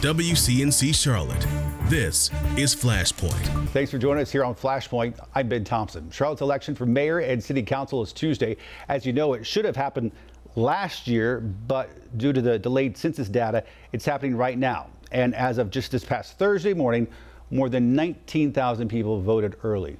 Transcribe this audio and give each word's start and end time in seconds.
WCNC 0.00 0.94
Charlotte. 0.94 1.46
This 1.90 2.30
is 2.56 2.74
Flashpoint. 2.74 3.68
Thanks 3.68 3.90
for 3.90 3.98
joining 3.98 4.22
us 4.22 4.32
here 4.32 4.46
on 4.46 4.54
Flashpoint. 4.54 5.18
I'm 5.34 5.46
Ben 5.46 5.62
Thompson. 5.62 6.10
Charlotte's 6.10 6.40
election 6.40 6.74
for 6.74 6.86
mayor 6.86 7.18
and 7.18 7.44
city 7.44 7.62
council 7.62 8.02
is 8.02 8.10
Tuesday. 8.10 8.56
As 8.88 9.04
you 9.04 9.12
know, 9.12 9.34
it 9.34 9.44
should 9.44 9.66
have 9.66 9.76
happened 9.76 10.12
last 10.56 11.06
year, 11.06 11.40
but 11.40 12.16
due 12.16 12.32
to 12.32 12.40
the 12.40 12.58
delayed 12.58 12.96
census 12.96 13.28
data, 13.28 13.62
it's 13.92 14.06
happening 14.06 14.34
right 14.34 14.56
now. 14.56 14.86
And 15.12 15.34
as 15.34 15.58
of 15.58 15.68
just 15.68 15.92
this 15.92 16.02
past 16.02 16.38
Thursday 16.38 16.72
morning, 16.72 17.06
more 17.50 17.68
than 17.68 17.94
19,000 17.94 18.88
people 18.88 19.20
voted 19.20 19.56
early. 19.64 19.98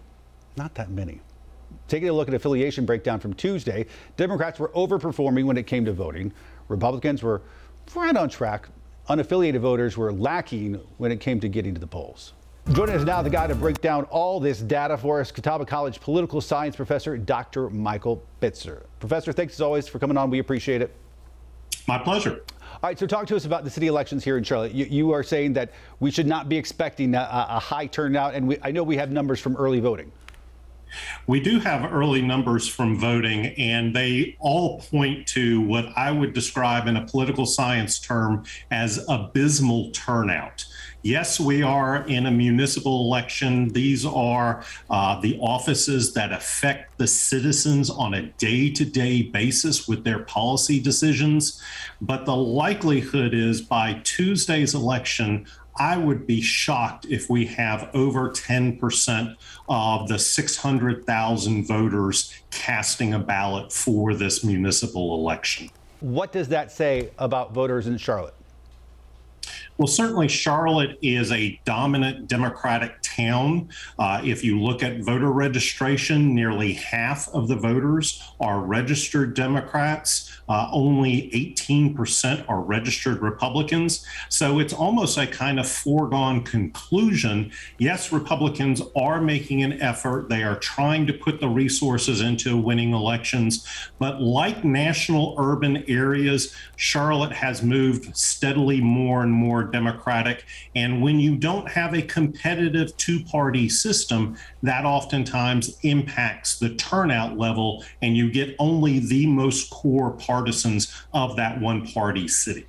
Not 0.56 0.74
that 0.76 0.90
many. 0.90 1.20
Taking 1.88 2.08
a 2.08 2.14
look 2.14 2.26
at 2.26 2.32
affiliation 2.32 2.86
breakdown 2.86 3.20
from 3.20 3.34
Tuesday, 3.34 3.84
Democrats 4.16 4.58
were 4.58 4.70
overperforming 4.70 5.44
when 5.44 5.58
it 5.58 5.66
came 5.66 5.84
to 5.84 5.92
voting. 5.92 6.32
Republicans 6.68 7.22
were 7.22 7.42
right 7.94 8.16
on 8.16 8.30
track 8.30 8.70
unaffiliated 9.11 9.58
voters 9.58 9.96
were 9.96 10.12
lacking 10.12 10.74
when 10.98 11.10
it 11.10 11.18
came 11.18 11.40
to 11.40 11.48
getting 11.48 11.74
to 11.74 11.80
the 11.80 11.87
polls. 11.87 12.32
Joining 12.73 12.95
us 12.95 13.05
now, 13.05 13.20
the 13.23 13.30
guy 13.30 13.48
to 13.48 13.56
break 13.56 13.80
down 13.80 14.05
all 14.05 14.38
this 14.38 14.60
data 14.60 14.96
for 14.96 15.20
us, 15.20 15.33
Catawba 15.33 15.66
College 15.66 16.00
political 16.00 16.41
science 16.41 16.77
professor, 16.77 17.19
Dr. 17.19 17.69
Michael 17.70 18.23
Bitzer. 18.41 18.84
Professor, 19.00 19.33
thanks 19.33 19.55
as 19.55 19.60
always 19.60 19.88
for 19.88 19.98
coming 19.98 20.16
on. 20.16 20.30
We 20.30 20.38
appreciate 20.38 20.80
it. 20.80 20.95
My 21.88 21.98
pleasure. 21.98 22.45
All 22.74 22.88
right, 22.88 22.96
so 22.96 23.06
talk 23.06 23.27
to 23.27 23.36
us 23.36 23.46
about 23.46 23.64
the 23.64 23.70
city 23.70 23.88
elections 23.88 24.23
here 24.23 24.38
in 24.38 24.45
Charlotte. 24.45 24.73
You, 24.73 24.84
you 24.84 25.11
are 25.11 25.24
saying 25.24 25.55
that 25.55 25.72
we 25.98 26.12
should 26.12 26.28
not 26.28 26.48
be 26.48 26.56
expecting 26.56 27.16
a, 27.16 27.28
a 27.50 27.58
high 27.58 27.86
turnout, 27.86 28.34
and 28.34 28.47
we, 28.47 28.58
I 28.62 28.70
know 28.70 28.84
we 28.84 28.97
have 28.97 29.11
numbers 29.11 29.41
from 29.41 29.56
early 29.56 29.80
voting. 29.80 30.12
We 31.26 31.40
do 31.40 31.60
have 31.60 31.92
early 31.92 32.22
numbers 32.22 32.68
from 32.68 32.98
voting, 32.98 33.46
and 33.58 33.94
they 33.94 34.36
all 34.40 34.80
point 34.80 35.26
to 35.28 35.60
what 35.60 35.86
I 35.96 36.10
would 36.10 36.32
describe 36.32 36.86
in 36.86 36.96
a 36.96 37.06
political 37.06 37.46
science 37.46 37.98
term 37.98 38.44
as 38.70 39.04
abysmal 39.08 39.90
turnout. 39.92 40.66
Yes, 41.02 41.40
we 41.40 41.62
are 41.62 42.06
in 42.08 42.26
a 42.26 42.30
municipal 42.30 43.06
election. 43.06 43.69
These 43.69 44.05
are 44.05 44.62
uh, 44.91 45.19
the 45.20 45.38
offices 45.41 46.12
that 46.12 46.30
affect 46.30 46.98
the 46.98 47.06
citizens 47.06 47.88
on 47.88 48.12
a 48.12 48.22
day 48.22 48.70
to 48.72 48.84
day 48.84 49.22
basis 49.22 49.88
with 49.88 50.04
their 50.04 50.19
policy 50.19 50.78
decisions. 50.78 51.62
But 52.02 52.27
the 52.27 52.36
likelihood 52.36 53.32
is 53.32 53.62
by 53.62 54.02
Tuesday's 54.04 54.75
election, 54.75 55.47
I 55.81 55.97
would 55.97 56.27
be 56.27 56.42
shocked 56.42 57.06
if 57.09 57.31
we 57.31 57.47
have 57.47 57.89
over 57.95 58.28
10% 58.28 59.36
of 59.67 60.09
the 60.09 60.19
600,000 60.19 61.67
voters 61.67 62.34
casting 62.50 63.14
a 63.14 63.19
ballot 63.19 63.72
for 63.72 64.12
this 64.14 64.45
municipal 64.45 65.14
election. 65.14 65.70
What 66.00 66.33
does 66.33 66.48
that 66.48 66.70
say 66.70 67.12
about 67.19 67.55
voters 67.55 67.87
in 67.87 67.97
Charlotte? 67.97 68.34
Well, 69.81 69.86
certainly 69.86 70.28
Charlotte 70.28 70.98
is 71.00 71.33
a 71.33 71.59
dominant 71.64 72.28
Democratic 72.28 73.00
town. 73.00 73.70
Uh, 73.98 74.20
if 74.22 74.45
you 74.45 74.61
look 74.61 74.83
at 74.83 75.00
voter 75.00 75.33
registration, 75.33 76.34
nearly 76.34 76.75
half 76.75 77.31
of 77.31 77.48
the 77.48 77.56
voters 77.56 78.22
are 78.41 78.61
registered 78.61 79.33
Democrats. 79.33 80.39
Uh, 80.50 80.69
only 80.72 81.31
18% 81.31 82.45
are 82.47 82.61
registered 82.61 83.22
Republicans. 83.22 84.05
So 84.28 84.59
it's 84.59 84.75
almost 84.75 85.17
a 85.17 85.27
kind 85.27 85.59
of 85.59 85.67
foregone 85.67 86.42
conclusion. 86.42 87.50
Yes, 87.78 88.12
Republicans 88.12 88.83
are 88.94 89.20
making 89.20 89.62
an 89.62 89.81
effort. 89.81 90.28
They 90.28 90.42
are 90.42 90.59
trying 90.59 91.06
to 91.06 91.15
put 91.15 91.41
the 91.41 91.48
resources 91.48 92.20
into 92.20 92.59
winning 92.59 92.92
elections. 92.92 93.65
But 93.98 94.20
like 94.20 94.62
national 94.62 95.37
urban 95.39 95.84
areas, 95.89 96.55
Charlotte 96.77 97.33
has 97.33 97.62
moved 97.62 98.15
steadily 98.15 98.81
more 98.83 99.22
and 99.22 99.33
more 99.33 99.69
Democratic. 99.70 100.44
And 100.74 101.02
when 101.02 101.20
you 101.20 101.36
don't 101.36 101.68
have 101.68 101.94
a 101.94 102.02
competitive 102.02 102.96
two 102.96 103.24
party 103.24 103.68
system, 103.68 104.36
that 104.62 104.84
oftentimes 104.84 105.78
impacts 105.82 106.58
the 106.58 106.74
turnout 106.74 107.38
level, 107.38 107.84
and 108.03 108.16
you 108.16 108.30
get 108.30 108.54
only 108.59 108.98
the 108.98 109.26
most 109.26 109.70
core 109.70 110.12
partisans 110.12 110.94
of 111.12 111.36
that 111.36 111.60
one 111.60 111.86
party 111.86 112.28
city. 112.28 112.66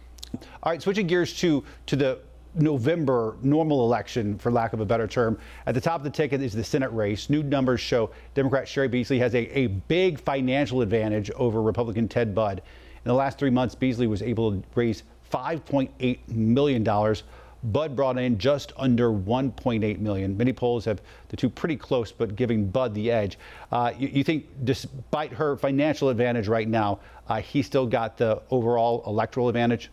All 0.63 0.71
right, 0.71 0.81
switching 0.81 1.07
gears 1.07 1.37
to, 1.39 1.63
to 1.87 1.95
the 1.95 2.19
November 2.55 3.37
normal 3.41 3.85
election, 3.85 4.37
for 4.37 4.51
lack 4.51 4.73
of 4.73 4.79
a 4.79 4.85
better 4.85 5.07
term. 5.07 5.37
At 5.65 5.73
the 5.73 5.81
top 5.81 6.01
of 6.01 6.03
the 6.03 6.09
ticket 6.09 6.41
is 6.41 6.53
the 6.53 6.63
Senate 6.63 6.91
race. 6.91 7.29
New 7.29 7.43
numbers 7.43 7.79
show 7.79 8.11
Democrat 8.33 8.67
Cheri 8.67 8.89
Beasley 8.89 9.19
has 9.19 9.33
a, 9.35 9.57
a 9.57 9.67
big 9.67 10.19
financial 10.19 10.81
advantage 10.81 11.31
over 11.31 11.61
Republican 11.61 12.07
Ted 12.07 12.35
Budd. 12.35 12.61
In 13.03 13.09
the 13.09 13.13
last 13.13 13.39
three 13.39 13.49
months, 13.49 13.73
Beasley 13.73 14.05
was 14.07 14.21
able 14.21 14.51
to 14.51 14.63
raise 14.75 15.03
$5.8 15.31 16.27
million. 16.27 17.15
Budd 17.63 17.95
brought 17.95 18.17
in 18.17 18.37
just 18.37 18.73
under 18.75 19.11
1.8 19.11 19.99
million. 19.99 20.35
Many 20.35 20.51
polls 20.51 20.85
have 20.85 21.01
the 21.29 21.37
two 21.37 21.49
pretty 21.49 21.75
close, 21.75 22.11
but 22.11 22.35
giving 22.35 22.67
Budd 22.67 22.93
the 22.93 23.11
edge. 23.11 23.37
Uh, 23.71 23.91
you, 23.97 24.07
you, 24.07 24.23
think, 24.23 24.45
despite 24.63 25.31
her 25.33 25.55
financial 25.57 26.09
advantage 26.09 26.47
right 26.47 26.67
now, 26.67 26.99
uh, 27.27 27.39
he 27.39 27.61
still 27.61 27.85
got 27.85 28.17
the 28.17 28.41
overall 28.49 29.03
electoral 29.05 29.47
advantage? 29.47 29.91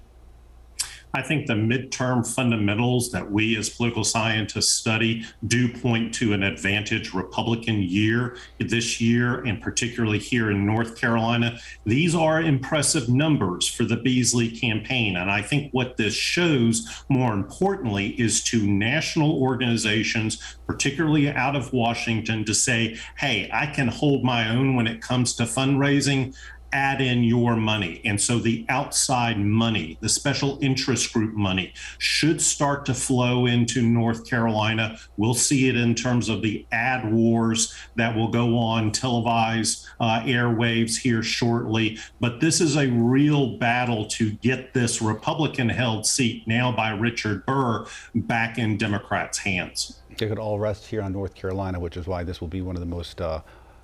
I 1.15 1.23
think 1.23 1.47
the 1.47 1.55
midterm 1.55 2.27
fundamentals 2.27 3.11
that 3.13 3.31
we 3.31 3.57
as 3.57 3.71
political 3.71 4.05
scientists 4.05 4.75
study 4.75 5.25
do 5.47 5.69
point 5.69 6.15
to 6.15 6.33
an 6.33 6.43
advantage 6.43 7.15
Republican 7.15 7.83
year 7.83 8.37
this 8.59 9.01
year, 9.01 9.45
and 9.45 9.61
particularly 9.61 10.19
here 10.19 10.51
in 10.51 10.67
North 10.67 11.01
Carolina. 11.01 11.59
These 11.85 12.15
are 12.15 12.43
impressive 12.43 13.09
numbers 13.09 13.67
for 13.67 13.85
the 13.85 13.97
Beasley 13.97 14.51
campaign. 14.51 15.17
And 15.17 15.31
I 15.31 15.43
think 15.43 15.73
what 15.73 15.97
this 15.97 16.15
shows, 16.15 17.05
more 17.09 17.33
importantly, 17.33 18.09
is 18.21 18.43
to 18.45 18.67
national 18.67 19.43
organizations, 19.43 20.59
particularly 20.67 21.31
out 21.31 21.57
of 21.57 21.73
Washington, 21.73 22.45
to 22.45 22.55
say, 22.55 22.99
hey, 23.17 23.49
I 23.53 23.67
can 23.67 23.89
hold 23.89 24.25
my 24.25 24.51
own 24.51 24.75
when 24.77 24.87
it 24.87 25.01
comes 25.01 25.35
to 25.37 25.45
fundraising 25.45 26.37
add 26.73 27.01
in 27.01 27.25
your 27.25 27.57
money. 27.57 28.01
And 28.05 28.21
so 28.21 28.39
the 28.39 28.65
outside 28.69 29.39
money, 29.39 29.99
the 30.01 30.09
special 30.09 30.59
interest 30.61 31.13
group 31.13 31.35
money, 31.35 31.73
should 31.99 32.41
start 32.41 32.85
to 32.87 32.95
flow 32.95 33.47
into 33.47 33.83
North 33.83 34.29
Carolina. 34.29 34.99
We'll 35.17 35.35
see 35.35 35.69
it 35.69 35.77
in 35.77 35.95
terms 35.95 36.29
of 36.29 36.43
the 36.43 36.67
ad 36.73 37.13
wars 37.13 37.75
that 37.97 38.15
will 38.15 38.29
go 38.29 38.57
on 38.59 38.93
televised 38.93 39.87
uh, 40.01 40.21
airwaves 40.21 40.97
here 40.97 41.23
shortly. 41.23 41.99
But 42.21 42.41
this 42.41 42.61
is 42.61 42.77
a 42.77 42.89
real 42.89 43.57
battle 43.59 44.07
to 44.07 44.33
get 44.33 44.75
this 44.75 45.01
Republican 45.01 45.69
held 45.69 46.07
seat 46.07 46.47
now 46.47 46.73
by 46.73 46.91
Richard 46.91 47.47
Burr 47.47 47.87
back 48.15 48.59
in 48.59 48.77
Democrats' 48.77 49.39
hands. 49.39 50.01
It 50.11 50.29
could 50.29 50.39
all 50.39 50.59
rest 50.59 50.87
here 50.87 51.03
on 51.03 51.13
North 51.13 51.35
Carolina, 51.35 51.79
which 51.79 51.97
is 51.97 52.07
why 52.07 52.25
this 52.25 52.41
will 52.41 52.49
be 52.49 52.61
one 52.61 52.75
of 52.75 52.81
the 52.81 52.87
most 52.87 53.21
uh, 53.21 53.41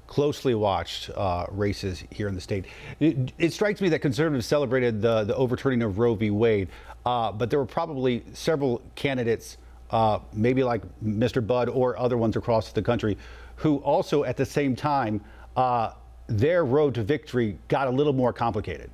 closely 0.06 0.54
watched 0.54 1.10
uh, 1.10 1.46
races 1.50 2.04
here 2.10 2.28
in 2.28 2.34
the 2.34 2.40
state. 2.40 2.66
It, 3.00 3.32
it, 3.38 3.52
strikes 3.52 3.80
me 3.80 3.88
that 3.90 4.00
conservatives 4.00 4.46
celebrated 4.46 5.00
the, 5.00 5.24
the 5.24 5.34
overturning 5.34 5.82
of 5.82 5.98
Roe 5.98 6.14
v. 6.14 6.30
Wade, 6.30 6.68
uh, 7.06 7.32
but 7.32 7.50
there 7.50 7.58
were 7.58 7.66
probably 7.66 8.22
several 8.32 8.82
candidates, 8.94 9.56
uh, 9.90 10.18
maybe 10.32 10.62
like 10.62 10.82
Mr. 11.02 11.44
Budd 11.44 11.68
or 11.68 11.98
other 11.98 12.16
ones 12.16 12.36
across 12.36 12.72
the 12.72 12.82
country, 12.82 13.16
who 13.56 13.78
also 13.78 14.24
at 14.24 14.36
the 14.36 14.46
same 14.46 14.76
time, 14.76 15.20
uh, 15.56 15.92
their 16.26 16.64
road 16.64 16.94
to 16.94 17.02
victory 17.02 17.58
got 17.68 17.86
a 17.86 17.90
little 17.90 18.12
more 18.12 18.32
complicated. 18.32 18.90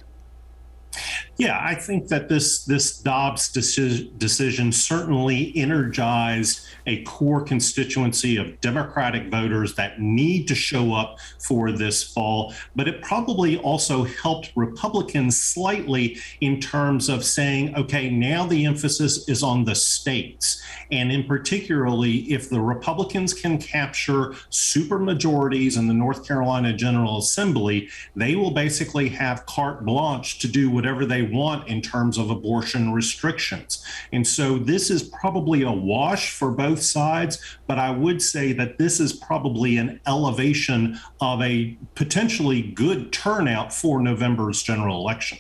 Yeah, 1.41 1.59
I 1.59 1.75
think 1.75 2.09
that 2.09 2.29
this 2.29 2.67
this 2.67 2.99
Dobbs 2.99 3.51
decision, 3.51 4.13
decision 4.19 4.71
certainly 4.73 5.57
energized 5.57 6.67
a 6.87 7.03
core 7.05 7.41
constituency 7.43 8.37
of 8.37 8.61
Democratic 8.61 9.31
voters 9.31 9.75
that 9.77 9.99
need 10.03 10.49
to 10.49 10.55
show 10.55 10.93
up 10.93 11.19
for 11.39 11.73
this 11.73 12.03
fall, 12.03 12.53
but 12.77 12.89
it 12.89 13.01
probably 13.01 13.57
also 13.57 14.05
helped 14.05 14.53
Republicans 14.55 15.41
slightly 15.41 16.19
in 16.43 16.61
terms 16.61 17.09
of 17.09 17.25
saying, 17.25 17.75
okay, 17.75 18.11
now 18.11 18.45
the 18.45 18.67
emphasis 18.67 19.27
is 19.27 19.43
on 19.43 19.65
the 19.65 19.75
states, 19.75 20.63
and 20.93 21.11
in 21.11 21.25
particularly 21.25 22.31
if 22.31 22.51
the 22.51 22.61
Republicans 22.61 23.33
can 23.33 23.57
capture 23.57 24.35
super 24.51 24.99
majorities 24.99 25.79
in 25.79 25.89
the 25.89 25.95
North 25.95 26.29
Carolina 26.29 26.75
General 26.75 27.17
Assembly, 27.17 27.89
they 28.15 28.37
will 28.37 28.51
basically 28.51 29.09
have 29.09 29.47
carte 29.47 29.87
blanche 29.87 30.39
to 30.41 30.47
do 30.47 30.69
whatever 30.69 31.07
they 31.07 31.30
want 31.33 31.69
in 31.69 31.81
terms 31.81 32.19
of 32.19 32.31
abortion 32.31 32.93
restrictions. 32.93 33.85
And 34.13 34.27
so 34.27 34.59
this 34.59 34.91
is 34.91 35.03
probably 35.03 35.63
a 35.63 35.73
wash 35.73 36.33
for 36.33 36.51
both 36.51 36.83
sides, 36.83 37.39
but 37.67 37.79
I 37.79 37.91
would 37.91 38.21
say 38.21 38.53
that 38.53 38.79
this 38.79 39.01
is 39.01 39.13
probably 39.13 39.77
an 39.77 40.01
elevation 40.07 40.99
of 41.21 41.41
a 41.43 41.77
potentially 41.95 42.63
good 42.63 43.13
turnout 43.13 43.73
for 43.73 44.01
November's 44.01 44.63
general 44.63 45.01
election. 45.01 45.39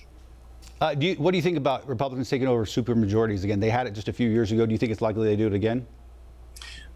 Uh, 0.80 0.94
do 0.94 1.08
you, 1.08 1.14
what 1.16 1.32
do 1.32 1.36
you 1.36 1.42
think 1.42 1.58
about 1.58 1.86
Republicans 1.86 2.30
taking 2.30 2.48
over 2.48 2.64
supermajorities 2.64 3.44
again? 3.44 3.60
They 3.60 3.68
had 3.68 3.86
it 3.86 3.92
just 3.92 4.08
a 4.08 4.12
few 4.12 4.30
years 4.30 4.50
ago. 4.50 4.64
Do 4.64 4.72
you 4.72 4.78
think 4.78 4.90
it's 4.90 5.02
likely 5.02 5.28
they 5.28 5.36
do 5.36 5.46
it 5.46 5.52
again? 5.52 5.86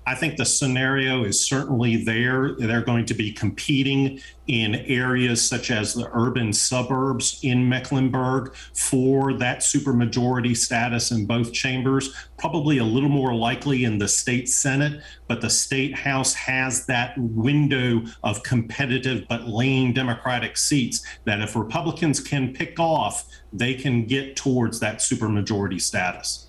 I 0.06 0.14
think 0.14 0.36
the 0.36 0.44
scenario 0.44 1.24
is 1.24 1.46
certainly 1.46 1.96
there. 1.96 2.54
They're 2.58 2.82
going 2.82 3.06
to 3.06 3.14
be 3.14 3.32
competing 3.32 4.20
in 4.46 4.74
areas 4.74 5.46
such 5.46 5.70
as 5.70 5.94
the 5.94 6.10
urban 6.12 6.52
suburbs 6.52 7.40
in 7.42 7.66
Mecklenburg 7.66 8.54
for 8.74 9.32
that 9.38 9.60
supermajority 9.60 10.54
status 10.54 11.10
in 11.10 11.24
both 11.24 11.54
chambers. 11.54 12.14
Probably 12.36 12.78
a 12.78 12.84
little 12.84 13.08
more 13.08 13.34
likely 13.34 13.84
in 13.84 13.96
the 13.96 14.08
state 14.08 14.50
Senate, 14.50 15.02
but 15.26 15.40
the 15.40 15.48
state 15.48 15.94
House 15.94 16.34
has 16.34 16.84
that 16.86 17.16
window 17.16 18.02
of 18.22 18.42
competitive 18.42 19.26
but 19.26 19.48
lean 19.48 19.94
Democratic 19.94 20.58
seats 20.58 21.02
that 21.24 21.40
if 21.40 21.56
Republicans 21.56 22.20
can 22.20 22.52
pick 22.52 22.78
off, 22.78 23.26
they 23.54 23.72
can 23.72 24.04
get 24.04 24.36
towards 24.36 24.80
that 24.80 24.98
supermajority 24.98 25.80
status. 25.80 26.48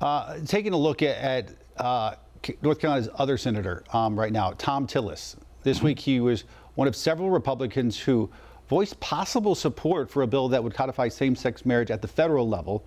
Uh, 0.00 0.38
taking 0.46 0.72
a 0.72 0.78
look 0.78 1.02
at, 1.02 1.18
at 1.18 1.50
uh, 1.76 2.14
North 2.62 2.78
Carolina's 2.78 3.08
other 3.16 3.36
senator 3.36 3.84
um, 3.92 4.18
right 4.18 4.32
now, 4.32 4.52
Thom 4.52 4.86
Tillis. 4.86 5.36
This 5.62 5.78
mm-hmm. 5.78 5.86
week 5.86 5.98
he 5.98 6.20
was 6.20 6.44
one 6.74 6.88
of 6.88 6.96
several 6.96 7.30
Republicans 7.30 7.98
who 7.98 8.30
voiced 8.68 8.98
possible 9.00 9.54
support 9.54 10.10
for 10.10 10.22
a 10.22 10.26
bill 10.26 10.48
that 10.48 10.62
would 10.62 10.74
codify 10.74 11.08
same-sex 11.08 11.66
marriage 11.66 11.90
at 11.90 12.00
the 12.00 12.08
federal 12.08 12.48
level. 12.48 12.84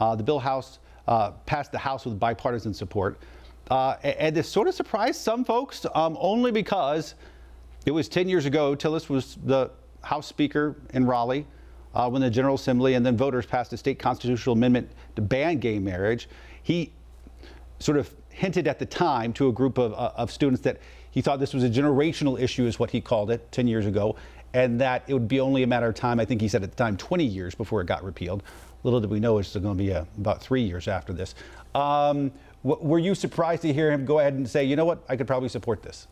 Uh, 0.00 0.14
the 0.14 0.22
bill 0.22 0.38
House 0.38 0.78
uh, 1.06 1.32
passed 1.44 1.72
the 1.72 1.78
House 1.78 2.04
with 2.04 2.18
bipartisan 2.18 2.72
support, 2.72 3.18
uh, 3.70 3.96
and 4.02 4.34
this 4.34 4.48
sort 4.48 4.68
of 4.68 4.74
surprised 4.74 5.20
some 5.20 5.44
folks, 5.44 5.84
um, 5.94 6.16
only 6.20 6.52
because 6.52 7.14
it 7.84 7.90
was 7.90 8.08
10 8.08 8.28
years 8.28 8.46
ago. 8.46 8.74
Tillis 8.74 9.08
was 9.08 9.36
the 9.44 9.70
House 10.02 10.26
Speaker 10.26 10.76
in 10.94 11.04
Raleigh 11.04 11.46
uh, 11.94 12.08
when 12.08 12.22
the 12.22 12.30
General 12.30 12.54
Assembly 12.54 12.94
and 12.94 13.04
then 13.04 13.16
voters 13.16 13.44
passed 13.44 13.72
a 13.72 13.76
state 13.76 13.98
constitutional 13.98 14.54
amendment 14.54 14.90
to 15.16 15.22
ban 15.22 15.58
gay 15.58 15.78
marriage. 15.78 16.28
He 16.62 16.92
sort 17.78 17.98
of 17.98 18.14
hinted 18.38 18.68
at 18.68 18.78
the 18.78 18.86
time 18.86 19.32
to 19.34 19.48
a 19.48 19.52
group 19.52 19.78
of, 19.78 19.92
uh, 19.94 20.12
of 20.16 20.30
students 20.30 20.62
that 20.62 20.78
he 21.10 21.20
thought 21.20 21.40
this 21.40 21.52
was 21.52 21.64
a 21.64 21.68
generational 21.68 22.40
issue, 22.40 22.66
is 22.66 22.78
what 22.78 22.90
he 22.90 23.00
called 23.00 23.30
it 23.30 23.50
10 23.50 23.66
years 23.66 23.84
ago, 23.84 24.14
and 24.54 24.80
that 24.80 25.02
it 25.08 25.14
would 25.14 25.26
be 25.26 25.40
only 25.40 25.64
a 25.64 25.66
matter 25.66 25.88
of 25.88 25.94
time. 25.96 26.20
I 26.20 26.24
think 26.24 26.40
he 26.40 26.48
said 26.48 26.62
at 26.62 26.70
the 26.70 26.76
time 26.76 26.96
20 26.96 27.24
years 27.24 27.54
before 27.54 27.80
it 27.80 27.86
got 27.86 28.04
repealed. 28.04 28.44
Little 28.84 29.00
did 29.00 29.10
we 29.10 29.18
know 29.18 29.38
it's 29.38 29.54
going 29.54 29.76
to 29.76 29.82
be 29.82 29.92
uh, 29.92 30.04
about 30.18 30.40
three 30.40 30.62
years 30.62 30.86
after 30.86 31.12
this. 31.12 31.34
Um, 31.74 32.30
were 32.62 32.98
you 32.98 33.14
surprised 33.14 33.62
to 33.62 33.72
hear 33.72 33.90
him 33.90 34.04
go 34.04 34.20
ahead 34.20 34.34
and 34.34 34.48
say, 34.48 34.64
you 34.64 34.76
know 34.76 34.84
what, 34.84 35.02
I 35.08 35.16
could 35.16 35.26
probably 35.26 35.48
support 35.48 35.82
this? 35.82 36.06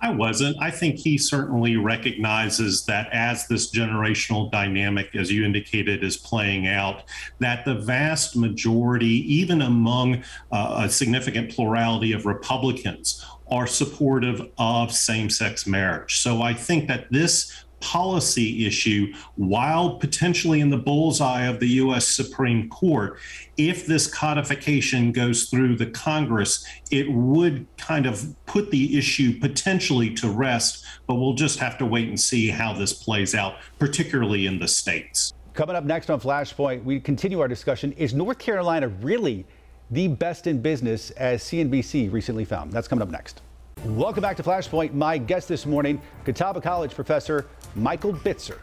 I 0.00 0.10
wasn't. 0.10 0.56
I 0.60 0.70
think 0.70 0.96
he 0.96 1.16
certainly 1.16 1.76
recognizes 1.76 2.84
that 2.84 3.08
as 3.12 3.46
this 3.46 3.70
generational 3.70 4.50
dynamic, 4.50 5.16
as 5.16 5.32
you 5.32 5.44
indicated, 5.44 6.04
is 6.04 6.16
playing 6.16 6.66
out, 6.66 7.04
that 7.38 7.64
the 7.64 7.76
vast 7.76 8.36
majority, 8.36 9.24
even 9.34 9.62
among 9.62 10.22
uh, 10.52 10.82
a 10.84 10.90
significant 10.90 11.50
plurality 11.50 12.12
of 12.12 12.26
Republicans, 12.26 13.24
are 13.50 13.66
supportive 13.66 14.50
of 14.58 14.92
same 14.92 15.30
sex 15.30 15.66
marriage. 15.66 16.20
So 16.20 16.42
I 16.42 16.54
think 16.54 16.88
that 16.88 17.10
this 17.10 17.63
policy 17.84 18.66
issue, 18.66 19.12
while 19.36 19.96
potentially 19.98 20.60
in 20.60 20.70
the 20.70 20.78
bullseye 20.78 21.44
of 21.44 21.60
the 21.60 21.68
U.S. 21.84 22.06
Supreme 22.06 22.68
Court, 22.70 23.18
if 23.58 23.86
this 23.86 24.06
codification 24.06 25.12
goes 25.12 25.50
through 25.50 25.76
the 25.76 25.86
Congress, 25.86 26.66
it 26.90 27.12
would 27.12 27.66
kind 27.76 28.06
of 28.06 28.34
put 28.46 28.70
the 28.70 28.96
issue 28.98 29.38
potentially 29.38 30.14
to 30.14 30.30
rest. 30.30 30.84
But 31.06 31.16
we'll 31.16 31.34
just 31.34 31.58
have 31.58 31.76
to 31.78 31.86
wait 31.86 32.08
and 32.08 32.18
see 32.18 32.48
how 32.48 32.72
this 32.72 32.94
plays 32.94 33.34
out, 33.34 33.56
particularly 33.78 34.46
in 34.46 34.58
the 34.58 34.66
states. 34.66 35.34
Coming 35.52 35.76
up 35.76 35.84
next 35.84 36.10
on 36.10 36.18
Flashpoint, 36.18 36.82
we 36.84 36.98
continue 36.98 37.40
our 37.40 37.48
discussion. 37.48 37.92
Is 37.92 38.14
North 38.14 38.38
Carolina 38.38 38.88
really 38.88 39.44
the 39.90 40.08
best 40.08 40.46
in 40.46 40.62
business, 40.62 41.10
as 41.10 41.42
CNBC 41.42 42.10
recently 42.10 42.46
found? 42.46 42.72
That's 42.72 42.88
coming 42.88 43.02
up 43.02 43.10
next. 43.10 43.42
Welcome 43.84 44.22
back 44.22 44.38
to 44.38 44.42
Flashpoint. 44.42 44.94
My 44.94 45.18
guest 45.18 45.46
this 45.46 45.66
morning, 45.66 46.00
Catawba 46.24 46.62
College 46.62 46.94
professor 46.94 47.46
Michael 47.76 48.12
Bitzer. 48.12 48.58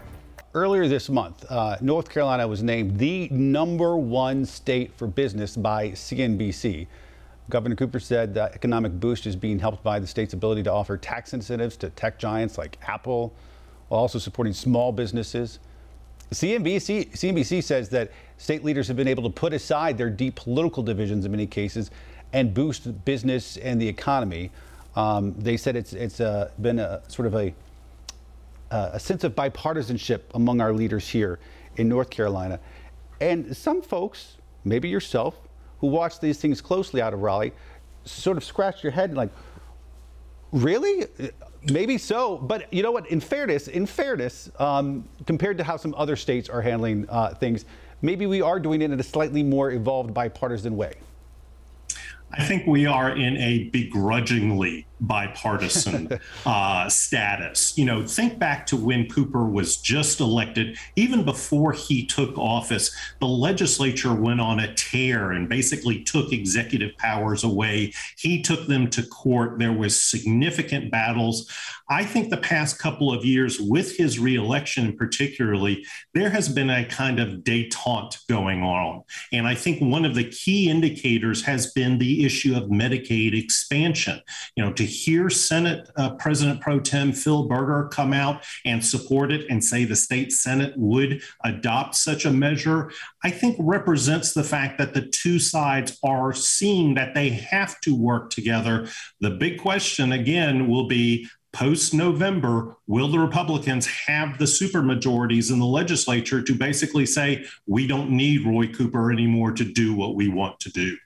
Earlier 0.54 0.88
this 0.88 1.10
month, 1.10 1.46
uh, 1.50 1.78
North 1.82 2.10
Carolina 2.10 2.48
was 2.48 2.64
named 2.64 2.98
the 2.98 3.28
number 3.30 3.98
one 3.98 4.46
state 4.46 4.94
for 4.96 5.08
business 5.08 5.58
by 5.58 5.90
CNBC. 5.92 6.88
Governor 7.50 7.76
Cooper 7.76 8.00
said 8.00 8.34
the 8.34 8.54
economic 8.54 8.98
boost 9.00 9.26
is 9.26 9.36
being 9.36 9.60
helped 9.60 9.84
by 9.84 10.00
the 10.00 10.08
state's 10.08 10.34
ability 10.34 10.64
to 10.64 10.72
offer 10.72 10.96
tax 10.98 11.34
incentives 11.34 11.76
to 11.78 11.90
tech 11.92 12.20
giants 12.20 12.58
like 12.58 12.78
Apple, 12.88 13.34
while 13.90 14.00
also 14.00 14.20
supporting 14.20 14.54
small 14.54 14.92
businesses. 14.94 15.60
CNBC, 16.32 17.12
CNBC 17.12 17.62
says 17.62 17.90
that 17.90 18.12
state 18.38 18.64
leaders 18.64 18.88
have 18.88 18.96
been 18.96 19.10
able 19.10 19.24
to 19.24 19.30
put 19.30 19.52
aside 19.52 19.98
their 19.98 20.10
deep 20.10 20.36
political 20.36 20.84
divisions 20.84 21.26
in 21.26 21.32
many 21.32 21.48
cases 21.48 21.92
and 22.32 22.54
boost 22.54 23.04
business 23.04 23.58
and 23.58 23.82
the 23.82 23.88
economy. 23.88 24.52
Um, 24.96 25.34
they 25.38 25.58
said 25.58 25.76
it's 25.76 25.92
it's 25.92 26.22
uh, 26.22 26.52
been 26.62 26.80
a 26.80 27.02
sort 27.10 27.26
of 27.26 27.36
a 27.36 27.54
a 28.72 29.00
sense 29.00 29.24
of 29.24 29.36
bipartisanship 29.36 30.22
among 30.34 30.62
our 30.62 30.74
leaders 30.74 31.08
here 31.08 31.40
in 31.78 31.88
North 31.88 32.10
Carolina, 32.10 32.60
and 33.20 33.56
some 33.56 33.82
folks, 33.82 34.38
maybe 34.64 34.90
yourself, 34.90 35.36
who 35.80 35.88
watch 35.88 36.20
these 36.20 36.40
things 36.40 36.62
closely 36.62 37.02
out 37.02 37.14
of 37.14 37.22
Raleigh, 37.22 37.54
sort 38.06 38.38
of 38.38 38.44
scratch 38.44 38.84
your 38.84 38.92
head 38.92 39.10
and 39.10 39.18
like, 39.18 39.32
really? 40.52 41.08
Maybe 41.72 41.98
so, 41.98 42.38
but 42.38 42.72
you 42.74 42.82
know 42.82 42.92
what? 42.92 43.08
In 43.10 43.20
fairness, 43.20 43.68
in 43.68 43.86
fairness, 43.86 44.50
um, 44.58 45.08
compared 45.28 45.58
to 45.60 45.64
how 45.64 45.78
some 45.78 45.94
other 45.96 46.16
states 46.16 46.50
are 46.50 46.62
handling 46.62 47.08
uh, 47.10 47.36
things, 47.36 47.66
maybe 48.02 48.26
we 48.26 48.42
are 48.42 48.60
doing 48.60 48.82
it 48.82 48.92
in 48.92 49.00
a 49.00 49.04
slightly 49.04 49.44
more 49.44 49.72
evolved 49.72 50.14
bipartisan 50.14 50.76
way. 50.76 50.96
I 52.32 52.44
think 52.46 52.66
we 52.66 52.86
are 52.86 53.16
in 53.16 53.38
a 53.38 53.66
begrudgingly 53.66 54.88
bipartisan 55.02 56.20
uh, 56.46 56.88
status. 56.88 57.78
You 57.78 57.86
know, 57.86 58.06
think 58.06 58.40
back 58.40 58.66
to 58.68 58.78
when 58.78 59.10
Cooper 59.10 59.46
was 59.46 59.78
just 59.78 60.20
elected. 60.20 60.78
Even 60.96 61.26
before 61.26 61.74
he 61.74 62.06
took 62.06 62.38
office, 62.38 62.96
the 63.20 63.28
legislature 63.28 64.14
went 64.14 64.40
on 64.40 64.60
a 64.60 64.74
tear 64.76 65.32
and 65.32 65.50
basically 65.50 66.04
took 66.04 66.32
executive 66.32 66.96
powers 66.98 67.44
away. 67.44 67.94
He 68.18 68.42
took 68.42 68.68
them 68.68 68.90
to 68.92 69.04
court. 69.04 69.60
There 69.60 69.74
was 69.74 70.02
significant 70.02 70.92
battles. 70.92 71.52
I 71.90 72.06
think 72.06 72.30
the 72.30 72.38
past 72.38 72.80
couple 72.80 73.12
of 73.12 73.26
years, 73.26 73.60
with 73.60 73.98
his 73.98 74.18
reelection 74.18 74.96
particularly, 74.96 75.86
there 76.14 76.30
has 76.30 76.48
been 76.48 76.70
a 76.70 76.86
kind 76.86 77.20
of 77.20 77.40
detente 77.40 78.26
going 78.30 78.64
on. 78.64 79.04
And 79.34 79.46
I 79.46 79.56
think 79.56 79.82
one 79.82 80.06
of 80.06 80.16
the 80.16 80.30
key 80.30 80.70
indicators 80.70 81.44
has 81.44 81.72
been 81.74 81.98
the 81.98 82.26
issue 82.26 82.56
of 82.56 82.70
Medicaid 82.70 83.38
expansion. 83.38 84.22
You 84.56 84.64
know, 84.64 84.74
to 84.74 84.86
hear 84.92 85.30
Senate 85.30 85.90
uh, 85.96 86.12
President 86.16 86.62
Pro 86.62 86.80
Tem 86.80 87.12
Phil 87.12 87.48
Berger 87.48 87.90
come 87.92 88.14
out 88.14 88.44
and 88.66 88.86
support 88.86 89.32
it 89.32 89.50
and 89.50 89.64
say 89.64 89.86
the 89.86 89.96
state 89.96 90.32
Senate 90.32 90.74
would 90.78 91.22
adopt 91.44 91.96
such 91.96 92.26
a 92.26 92.32
measure, 92.32 92.92
I 93.24 93.32
think 93.32 93.56
represents 93.60 94.34
the 94.34 94.44
fact 94.44 94.78
that 94.78 94.94
the 94.94 95.04
two 95.08 95.40
sides 95.40 95.98
are 96.04 96.34
seeing 96.34 96.94
that 96.96 97.14
they 97.14 97.30
have 97.30 97.80
to 97.82 97.96
work 97.96 98.30
together. 98.30 98.88
The 99.20 99.32
big 99.32 99.60
question, 99.60 100.12
again, 100.12 100.68
will 100.68 100.88
be 100.88 101.28
post 101.54 101.94
November, 101.94 102.76
will 102.88 103.10
the 103.10 103.20
Republicans 103.20 103.86
have 103.86 104.38
the 104.38 104.46
supermajorities 104.46 105.52
in 105.52 105.60
the 105.60 105.66
legislature 105.66 106.42
to 106.42 106.56
basically 106.56 107.06
say, 107.06 107.46
we 107.68 107.88
don't 107.88 108.10
need 108.10 108.46
Roy 108.46 108.68
Cooper 108.68 109.12
anymore 109.12 109.52
to 109.52 109.66
do 109.66 109.94
what 109.94 110.16
we 110.16 110.30
want 110.30 110.60
to 110.62 110.70
do? 110.70 110.98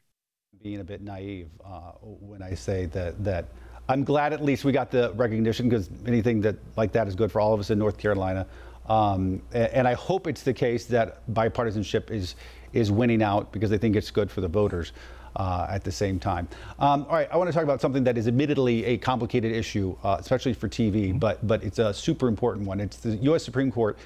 Being 0.62 0.79
a 0.79 0.83
bit 0.83 1.01
naive 1.01 1.50
uh, 1.63 1.91
when 2.01 2.41
I 2.41 2.55
say 2.55 2.86
that 2.88 3.24
that 3.24 3.45
I'm 3.87 4.03
glad 4.03 4.33
at 4.33 4.43
least 4.43 4.65
we 4.65 4.71
got 4.71 4.91
the 4.91 5.11
recognition 5.13 5.69
because 5.69 5.89
anything 6.07 6.41
that 6.41 6.55
like 6.75 6.91
that 6.93 7.07
is 7.07 7.15
good 7.15 7.31
for 7.31 7.39
all 7.39 7.53
of 7.53 7.59
us 7.59 7.69
in 7.69 7.79
North 7.79 7.97
Carolina. 7.97 8.47
Um, 8.87 9.41
and, 9.51 9.71
and, 9.73 9.87
I 9.87 9.93
hope 9.93 10.27
it's 10.27 10.43
the 10.43 10.53
case 10.53 10.85
that 10.85 11.21
bipartisanship 11.33 12.11
is 12.11 12.35
is 12.71 12.91
winning 12.91 13.23
out 13.23 13.51
because 13.51 13.71
I 13.71 13.77
think 13.79 13.95
it's 13.95 14.11
good 14.11 14.29
for 14.29 14.41
the 14.41 14.47
voters. 14.47 14.93
Uh, 15.37 15.67
at 15.69 15.83
the 15.83 15.91
same 15.91 16.17
time. 16.17 16.47
Um, 16.79 17.05
all 17.09 17.15
right, 17.15 17.27
I 17.29 17.35
want 17.35 17.49
to 17.49 17.53
talk 17.53 17.65
about 17.65 17.81
something 17.81 18.05
that 18.05 18.17
is 18.17 18.25
admittedly 18.25 18.85
a 18.85 18.97
complicated 18.97 19.51
issue, 19.51 19.93
uh, 20.01 20.15
especially 20.17 20.53
for 20.53 20.69
TV, 20.69 21.09
mm-hmm. 21.09 21.17
but 21.17 21.45
but 21.45 21.61
it's 21.61 21.77
a 21.77 21.93
super 21.93 22.29
important 22.29 22.65
one. 22.65 22.79
It's 22.79 22.95
the 22.95 23.17
U.S. 23.17 23.43
Supreme 23.43 23.69
Court 23.69 23.97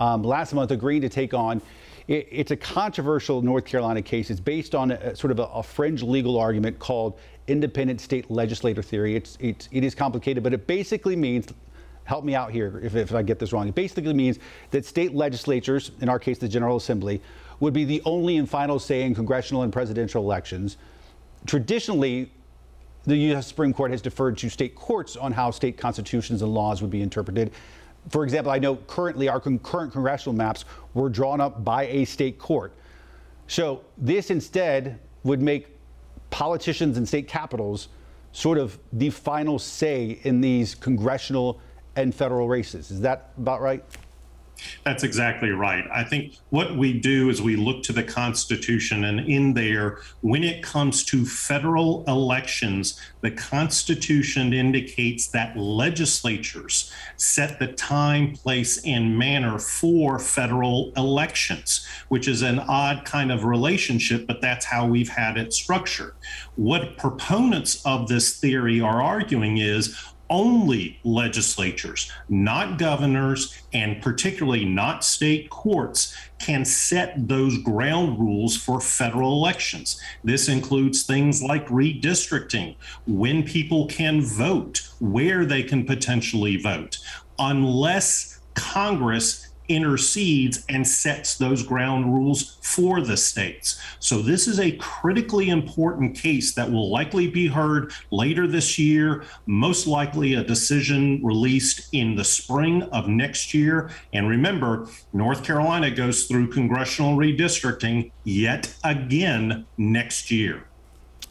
um, 0.00 0.22
last 0.22 0.52
month 0.52 0.70
agreeing 0.70 1.02
to 1.02 1.08
take 1.08 1.34
on 1.34 1.60
it, 2.08 2.26
it's 2.30 2.50
a 2.50 2.56
controversial 2.56 3.42
North 3.42 3.66
Carolina 3.66 4.02
case. 4.02 4.30
It's 4.30 4.40
based 4.40 4.74
on 4.74 4.90
a, 4.90 5.14
sort 5.14 5.30
of 5.30 5.38
a, 5.38 5.44
a, 5.44 5.62
fringe 5.62 6.02
legal 6.02 6.38
argument 6.38 6.78
called 6.78 7.18
independent 7.46 8.00
state 8.00 8.30
legislature 8.30 8.82
theory. 8.82 9.14
It's, 9.14 9.36
it's, 9.40 9.68
it 9.70 9.84
is 9.84 9.94
complicated, 9.94 10.42
but 10.42 10.54
it 10.54 10.66
basically 10.66 11.16
means 11.16 11.48
help 12.04 12.24
me 12.24 12.34
out 12.34 12.50
here 12.50 12.80
if, 12.82 12.96
if 12.96 13.14
I 13.14 13.22
get 13.22 13.38
this 13.38 13.52
wrong. 13.52 13.68
It 13.68 13.74
basically 13.74 14.14
means 14.14 14.38
that 14.70 14.86
state 14.86 15.14
legislatures, 15.14 15.90
in 16.00 16.08
our 16.08 16.18
case 16.18 16.38
the 16.38 16.48
General 16.48 16.78
Assembly, 16.78 17.20
would 17.60 17.74
be 17.74 17.84
the 17.84 18.00
only 18.06 18.38
and 18.38 18.48
final 18.48 18.78
say 18.78 19.02
in 19.02 19.14
congressional 19.14 19.62
and 19.62 19.72
presidential 19.72 20.22
elections. 20.22 20.78
Traditionally, 21.46 22.32
the 23.04 23.16
U.S. 23.16 23.46
Supreme 23.46 23.74
Court 23.74 23.90
has 23.90 24.00
deferred 24.00 24.38
to 24.38 24.48
state 24.48 24.74
courts 24.74 25.16
on 25.16 25.32
how 25.32 25.50
state 25.50 25.76
constitutions 25.76 26.40
and 26.40 26.52
laws 26.52 26.80
would 26.80 26.90
be 26.90 27.02
interpreted 27.02 27.52
for 28.10 28.24
example, 28.24 28.52
I 28.52 28.58
know 28.58 28.76
currently 28.76 29.28
our 29.28 29.40
concurrent 29.40 29.92
congressional 29.92 30.34
maps 30.34 30.64
were 30.94 31.08
drawn 31.08 31.40
up 31.40 31.64
by 31.64 31.86
a 31.86 32.04
state 32.04 32.38
court. 32.38 32.72
So 33.46 33.82
this 33.96 34.30
instead 34.30 34.98
would 35.24 35.40
make 35.40 35.68
politicians 36.30 36.96
and 36.96 37.06
state 37.06 37.28
capitals 37.28 37.88
sort 38.32 38.58
of 38.58 38.78
the 38.92 39.10
final 39.10 39.58
say 39.58 40.20
in 40.22 40.40
these 40.40 40.74
congressional 40.74 41.60
and 41.96 42.14
federal 42.14 42.48
races. 42.48 42.90
Is 42.90 43.00
that 43.00 43.30
about 43.38 43.60
right? 43.60 43.84
That's 44.84 45.04
exactly 45.04 45.50
right. 45.50 45.84
I 45.92 46.04
think 46.04 46.34
what 46.50 46.76
we 46.76 46.92
do 46.98 47.30
is 47.30 47.40
we 47.40 47.56
look 47.56 47.82
to 47.84 47.92
the 47.92 48.02
Constitution, 48.02 49.04
and 49.04 49.20
in 49.20 49.54
there, 49.54 50.00
when 50.20 50.42
it 50.44 50.62
comes 50.62 51.04
to 51.04 51.24
federal 51.24 52.04
elections, 52.06 53.00
the 53.20 53.30
Constitution 53.30 54.52
indicates 54.52 55.28
that 55.28 55.56
legislatures 55.56 56.92
set 57.16 57.58
the 57.58 57.68
time, 57.68 58.34
place, 58.34 58.84
and 58.84 59.18
manner 59.18 59.58
for 59.58 60.18
federal 60.18 60.92
elections, 60.96 61.86
which 62.08 62.28
is 62.28 62.42
an 62.42 62.58
odd 62.60 63.04
kind 63.04 63.30
of 63.30 63.44
relationship, 63.44 64.26
but 64.26 64.40
that's 64.40 64.64
how 64.64 64.86
we've 64.86 65.08
had 65.08 65.36
it 65.36 65.52
structured. 65.52 66.14
What 66.56 66.96
proponents 66.96 67.84
of 67.84 68.08
this 68.08 68.38
theory 68.38 68.80
are 68.80 69.02
arguing 69.02 69.58
is 69.58 69.96
only 70.30 70.98
legislatures, 71.04 72.10
not 72.28 72.78
governors, 72.78 73.58
and 73.72 74.02
particularly 74.02 74.64
not 74.64 75.04
state 75.04 75.50
courts, 75.50 76.14
can 76.38 76.64
set 76.64 77.28
those 77.28 77.58
ground 77.58 78.18
rules 78.18 78.56
for 78.56 78.80
federal 78.80 79.32
elections. 79.32 80.00
This 80.22 80.48
includes 80.48 81.02
things 81.02 81.42
like 81.42 81.66
redistricting, 81.68 82.76
when 83.06 83.42
people 83.42 83.86
can 83.86 84.22
vote, 84.22 84.88
where 85.00 85.44
they 85.44 85.62
can 85.62 85.84
potentially 85.84 86.56
vote. 86.56 86.98
Unless 87.38 88.40
Congress 88.54 89.47
intercedes 89.68 90.64
and 90.68 90.86
sets 90.86 91.36
those 91.36 91.62
ground 91.62 92.12
rules 92.12 92.58
for 92.62 93.00
the 93.00 93.16
states. 93.16 93.80
So, 93.98 94.22
this 94.22 94.46
is 94.46 94.58
a 94.60 94.72
critically 94.72 95.50
important 95.50 96.16
case 96.16 96.54
that 96.54 96.70
will 96.70 96.90
likely 96.90 97.28
be 97.28 97.46
heard 97.46 97.92
later 98.10 98.46
this 98.46 98.78
year, 98.78 99.24
most 99.46 99.86
likely 99.86 100.34
a 100.34 100.44
decision 100.44 101.20
released 101.24 101.88
in 101.92 102.14
the 102.14 102.24
spring 102.24 102.82
of 102.84 103.08
next 103.08 103.54
year. 103.54 103.90
And 104.12 104.28
remember, 104.28 104.88
North 105.12 105.44
Carolina 105.44 105.90
goes 105.90 106.26
through 106.26 106.48
congressional 106.48 107.16
redistricting 107.16 108.10
yet 108.24 108.74
again 108.84 109.66
next 109.76 110.30
year. 110.30 110.64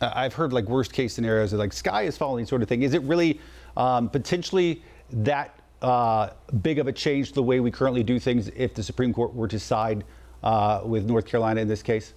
I've 0.01 0.33
heard 0.33 0.53
like 0.53 0.65
worst 0.65 0.93
case 0.93 1.13
scenarios, 1.13 1.53
like 1.53 1.73
sky 1.73 2.03
is 2.03 2.17
falling 2.17 2.45
sort 2.45 2.61
of 2.61 2.67
thing. 2.67 2.83
Is 2.83 2.93
it 2.93 3.01
really 3.03 3.39
um, 3.75 4.09
potentially 4.09 4.83
that 5.11 5.56
uh, 5.81 6.29
big 6.61 6.79
of 6.79 6.87
a 6.87 6.91
change 6.91 7.29
to 7.29 7.35
the 7.35 7.43
way 7.43 7.59
we 7.59 7.71
currently 7.71 8.03
do 8.03 8.19
things 8.19 8.49
if 8.49 8.73
the 8.73 8.83
Supreme 8.83 9.13
Court 9.13 9.33
were 9.33 9.47
to 9.47 9.59
side 9.59 10.03
uh, 10.43 10.81
with 10.83 11.05
North 11.05 11.25
Carolina 11.25 11.61
in 11.61 11.67
this 11.67 11.83
case? 11.83 12.13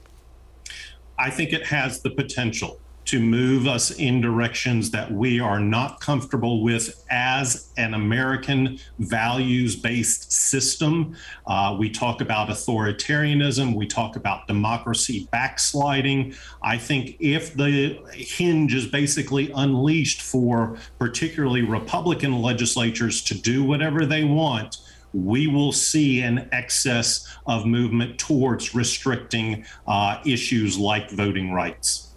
I 1.19 1.31
think 1.31 1.52
it 1.52 1.67
has 1.67 2.00
the 2.00 2.11
potential 2.11 2.81
to 3.11 3.19
move 3.19 3.67
us 3.67 3.90
in 3.90 4.21
directions 4.21 4.93
that 4.93 5.11
we 5.11 5.40
are 5.40 5.59
not 5.59 5.99
comfortable 5.99 6.62
with 6.62 7.05
as 7.11 7.73
an 7.76 7.95
American 7.95 8.79
values 9.00 9.75
based 9.75 10.31
system. 10.31 11.17
Uh, 11.45 11.76
we 11.76 11.90
talk 11.90 12.21
about 12.21 12.50
authoritarianism, 12.50 13.75
we 13.75 13.85
talk 13.85 14.14
about 14.14 14.47
democracy 14.47 15.26
backsliding. 15.33 16.33
I 16.62 16.79
think 16.79 17.17
if 17.19 17.52
the 17.55 17.99
hinge 18.12 18.75
is 18.75 18.87
basically 18.87 19.50
unleashed 19.57 20.23
for 20.23 20.79
particularly 21.00 21.62
Republican 21.62 22.40
legislatures 22.40 23.25
to 23.25 23.35
do 23.35 23.64
whatever 23.64 24.07
they 24.07 24.23
want, 24.23 24.76
we 25.12 25.49
will 25.49 25.73
see 25.73 26.21
an 26.21 26.49
excess 26.52 27.26
of 27.45 27.67
movement 27.67 28.21
towards 28.21 28.73
restricting 28.73 29.64
uh, 29.88 30.21
issues 30.25 30.79
like 30.79 31.11
voting 31.11 31.52
rights. 31.52 32.10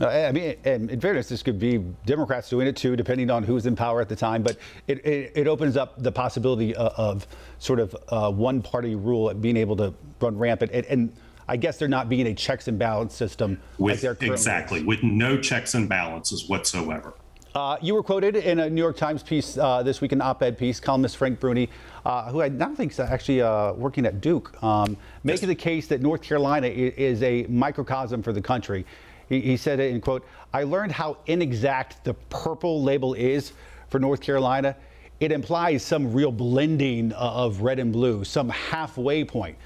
Uh, 0.00 0.08
I 0.08 0.32
mean, 0.32 0.56
and 0.64 0.90
in 0.90 1.00
fairness, 1.00 1.28
this 1.28 1.42
could 1.42 1.58
be 1.58 1.78
Democrats 2.04 2.50
doing 2.50 2.66
it 2.66 2.76
too, 2.76 2.96
depending 2.96 3.30
on 3.30 3.42
who's 3.42 3.64
in 3.64 3.74
power 3.74 4.00
at 4.00 4.08
the 4.08 4.16
time. 4.16 4.42
But 4.42 4.58
it, 4.86 5.04
it, 5.06 5.32
it 5.34 5.46
opens 5.46 5.76
up 5.76 6.02
the 6.02 6.12
possibility 6.12 6.74
of, 6.74 6.92
of 6.96 7.26
sort 7.58 7.80
of 7.80 7.96
uh, 8.08 8.30
one 8.30 8.60
party 8.60 8.94
rule 8.94 9.30
and 9.30 9.40
being 9.40 9.56
able 9.56 9.76
to 9.76 9.94
run 10.20 10.36
rampant. 10.36 10.72
And, 10.72 10.86
and, 10.86 11.12
I 11.48 11.56
guess 11.56 11.78
there 11.78 11.86
not 11.86 12.08
being 12.08 12.26
a 12.26 12.34
checks 12.34 12.66
and 12.66 12.76
balance 12.76 13.14
system 13.14 13.60
with, 13.78 14.02
exactly 14.02 14.82
with 14.82 15.04
no 15.04 15.40
checks 15.40 15.74
and 15.74 15.88
balances 15.88 16.48
whatsoever. 16.48 17.14
Uh, 17.54 17.76
you 17.80 17.94
were 17.94 18.02
quoted 18.02 18.36
in 18.36 18.58
a 18.58 18.68
New 18.68 18.82
York 18.82 18.96
Times 18.96 19.22
piece 19.22 19.56
uh, 19.56 19.82
this 19.82 20.00
week, 20.00 20.12
an 20.12 20.20
op-ed 20.20 20.58
piece, 20.58 20.78
columnist 20.78 21.16
Frank 21.16 21.40
Bruni, 21.40 21.70
uh, 22.04 22.30
who 22.30 22.42
I 22.42 22.48
now 22.48 22.74
think 22.74 22.92
is 22.92 23.00
actually 23.00 23.40
uh, 23.40 23.72
working 23.72 24.04
at 24.04 24.20
Duke, 24.20 24.60
um, 24.62 24.96
making 25.24 25.48
yes. 25.48 25.56
the 25.56 25.62
case 25.62 25.86
that 25.86 26.02
North 26.02 26.20
Carolina 26.20 26.66
is 26.66 27.22
a 27.22 27.46
microcosm 27.48 28.22
for 28.22 28.32
the 28.32 28.42
country. 28.42 28.84
He, 29.28 29.40
he 29.40 29.56
said 29.56 29.80
it 29.80 29.92
in 29.92 30.00
quote, 30.00 30.26
I 30.52 30.64
learned 30.64 30.92
how 30.92 31.18
inexact 31.26 32.04
the 32.04 32.14
purple 32.14 32.82
label 32.82 33.14
is 33.14 33.52
for 33.88 33.98
North 33.98 34.20
Carolina. 34.20 34.76
It 35.20 35.32
implies 35.32 35.82
some 35.82 36.12
real 36.12 36.32
blending 36.32 37.12
of 37.12 37.62
red 37.62 37.78
and 37.78 37.92
blue, 37.92 38.24
some 38.24 38.48
halfway 38.50 39.24
point. 39.24 39.56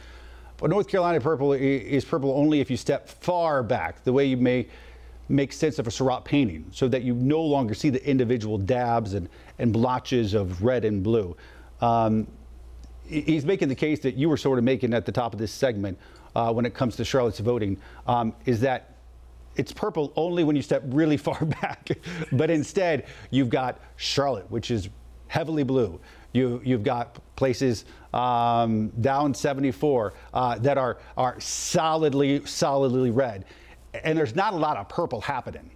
But 0.58 0.70
North 0.70 0.88
Carolina 0.88 1.20
purple 1.20 1.54
is 1.54 2.04
purple 2.04 2.32
only 2.32 2.60
if 2.60 2.70
you 2.70 2.76
step 2.76 3.08
far 3.08 3.62
back, 3.62 4.04
the 4.04 4.12
way 4.12 4.26
you 4.26 4.36
may 4.36 4.68
make 5.28 5.52
sense 5.52 5.78
of 5.78 5.86
a 5.86 5.90
Seurat 5.90 6.24
painting, 6.24 6.66
so 6.70 6.88
that 6.88 7.02
you 7.02 7.14
no 7.14 7.40
longer 7.40 7.72
see 7.72 7.88
the 7.88 8.04
individual 8.06 8.58
dabs 8.58 9.14
and, 9.14 9.28
and 9.58 9.72
blotches 9.72 10.34
of 10.34 10.62
red 10.62 10.84
and 10.84 11.02
blue. 11.02 11.36
Um, 11.80 12.26
he's 13.06 13.44
making 13.44 13.68
the 13.68 13.74
case 13.74 14.00
that 14.00 14.16
you 14.16 14.28
were 14.28 14.36
sort 14.36 14.58
of 14.58 14.64
making 14.64 14.92
at 14.92 15.06
the 15.06 15.12
top 15.12 15.32
of 15.32 15.38
this 15.38 15.52
segment 15.52 15.98
uh, 16.36 16.52
when 16.52 16.66
it 16.66 16.74
comes 16.74 16.96
to 16.96 17.04
Charlotte's 17.04 17.40
voting, 17.40 17.78
um, 18.06 18.34
is 18.44 18.60
that 18.60 18.89
it's 19.56 19.72
purple 19.72 20.12
only 20.16 20.44
when 20.44 20.56
you 20.56 20.62
step 20.62 20.82
really 20.86 21.16
far 21.28 21.44
back. 21.44 21.90
but 22.32 22.50
instead, 22.50 23.06
you've 23.30 23.50
got 23.50 23.80
Charlotte, 23.96 24.50
which 24.50 24.70
is 24.70 24.88
heavily 25.28 25.62
blue. 25.62 26.00
You, 26.32 26.60
you've 26.64 26.84
got 26.84 27.18
places 27.36 27.84
um, 28.14 28.88
down 29.00 29.34
74 29.34 30.14
uh, 30.32 30.58
that 30.58 30.78
are, 30.78 30.98
are 31.16 31.38
solidly, 31.40 32.44
solidly 32.46 33.10
red. 33.10 33.46
And 34.04 34.16
there's 34.16 34.36
not 34.36 34.52
a 34.52 34.56
lot 34.56 34.76
of 34.76 34.88
purple 34.88 35.20
happening. 35.20 35.70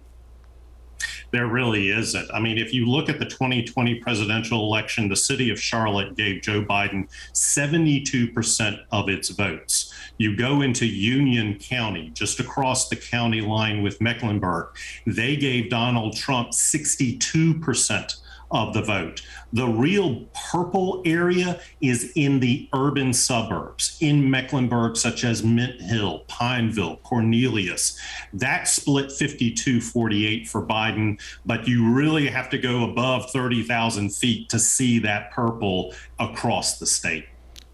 There 1.35 1.47
really 1.47 1.89
isn't. 1.89 2.31
I 2.33 2.39
mean, 2.39 2.57
if 2.57 2.73
you 2.73 2.85
look 2.85 3.09
at 3.09 3.19
the 3.19 3.25
2020 3.25 3.95
presidential 3.95 4.59
election, 4.59 5.09
the 5.09 5.17
city 5.17 5.49
of 5.49 5.59
Charlotte 5.59 6.15
gave 6.15 6.41
Joe 6.41 6.63
Biden 6.63 7.09
72% 7.33 8.79
of 8.93 9.09
its 9.09 9.27
votes. 9.31 9.93
You 10.17 10.37
go 10.37 10.61
into 10.61 10.85
Union 10.85 11.59
County, 11.59 12.09
just 12.13 12.39
across 12.39 12.87
the 12.87 12.95
county 12.95 13.41
line 13.41 13.83
with 13.83 13.99
Mecklenburg, 13.99 14.67
they 15.05 15.35
gave 15.35 15.69
Donald 15.69 16.15
Trump 16.15 16.51
62% 16.51 18.15
of 18.55 18.73
the 18.73 18.81
vote. 18.81 19.21
The 19.51 19.67
real 19.67 20.25
purple 20.51 21.01
area 21.05 21.59
is 21.81 22.13
in 22.15 22.39
the 22.39 22.69
urban 22.73 23.13
suburbs 23.13 23.97
in 23.99 24.29
Mecklenburg, 24.29 24.95
such 24.95 25.23
as 25.23 25.43
Mint 25.43 25.81
Hill, 25.81 26.23
Pineville, 26.27 26.97
Cornelius. 26.97 27.99
That 28.33 28.67
split 28.67 29.11
52 29.11 29.81
48 29.81 30.47
for 30.47 30.65
Biden, 30.65 31.19
but 31.45 31.67
you 31.67 31.93
really 31.93 32.27
have 32.27 32.49
to 32.49 32.57
go 32.57 32.89
above 32.89 33.29
30,000 33.31 34.13
feet 34.13 34.49
to 34.49 34.59
see 34.59 34.99
that 34.99 35.31
purple 35.31 35.93
across 36.19 36.79
the 36.79 36.85
state. 36.85 37.27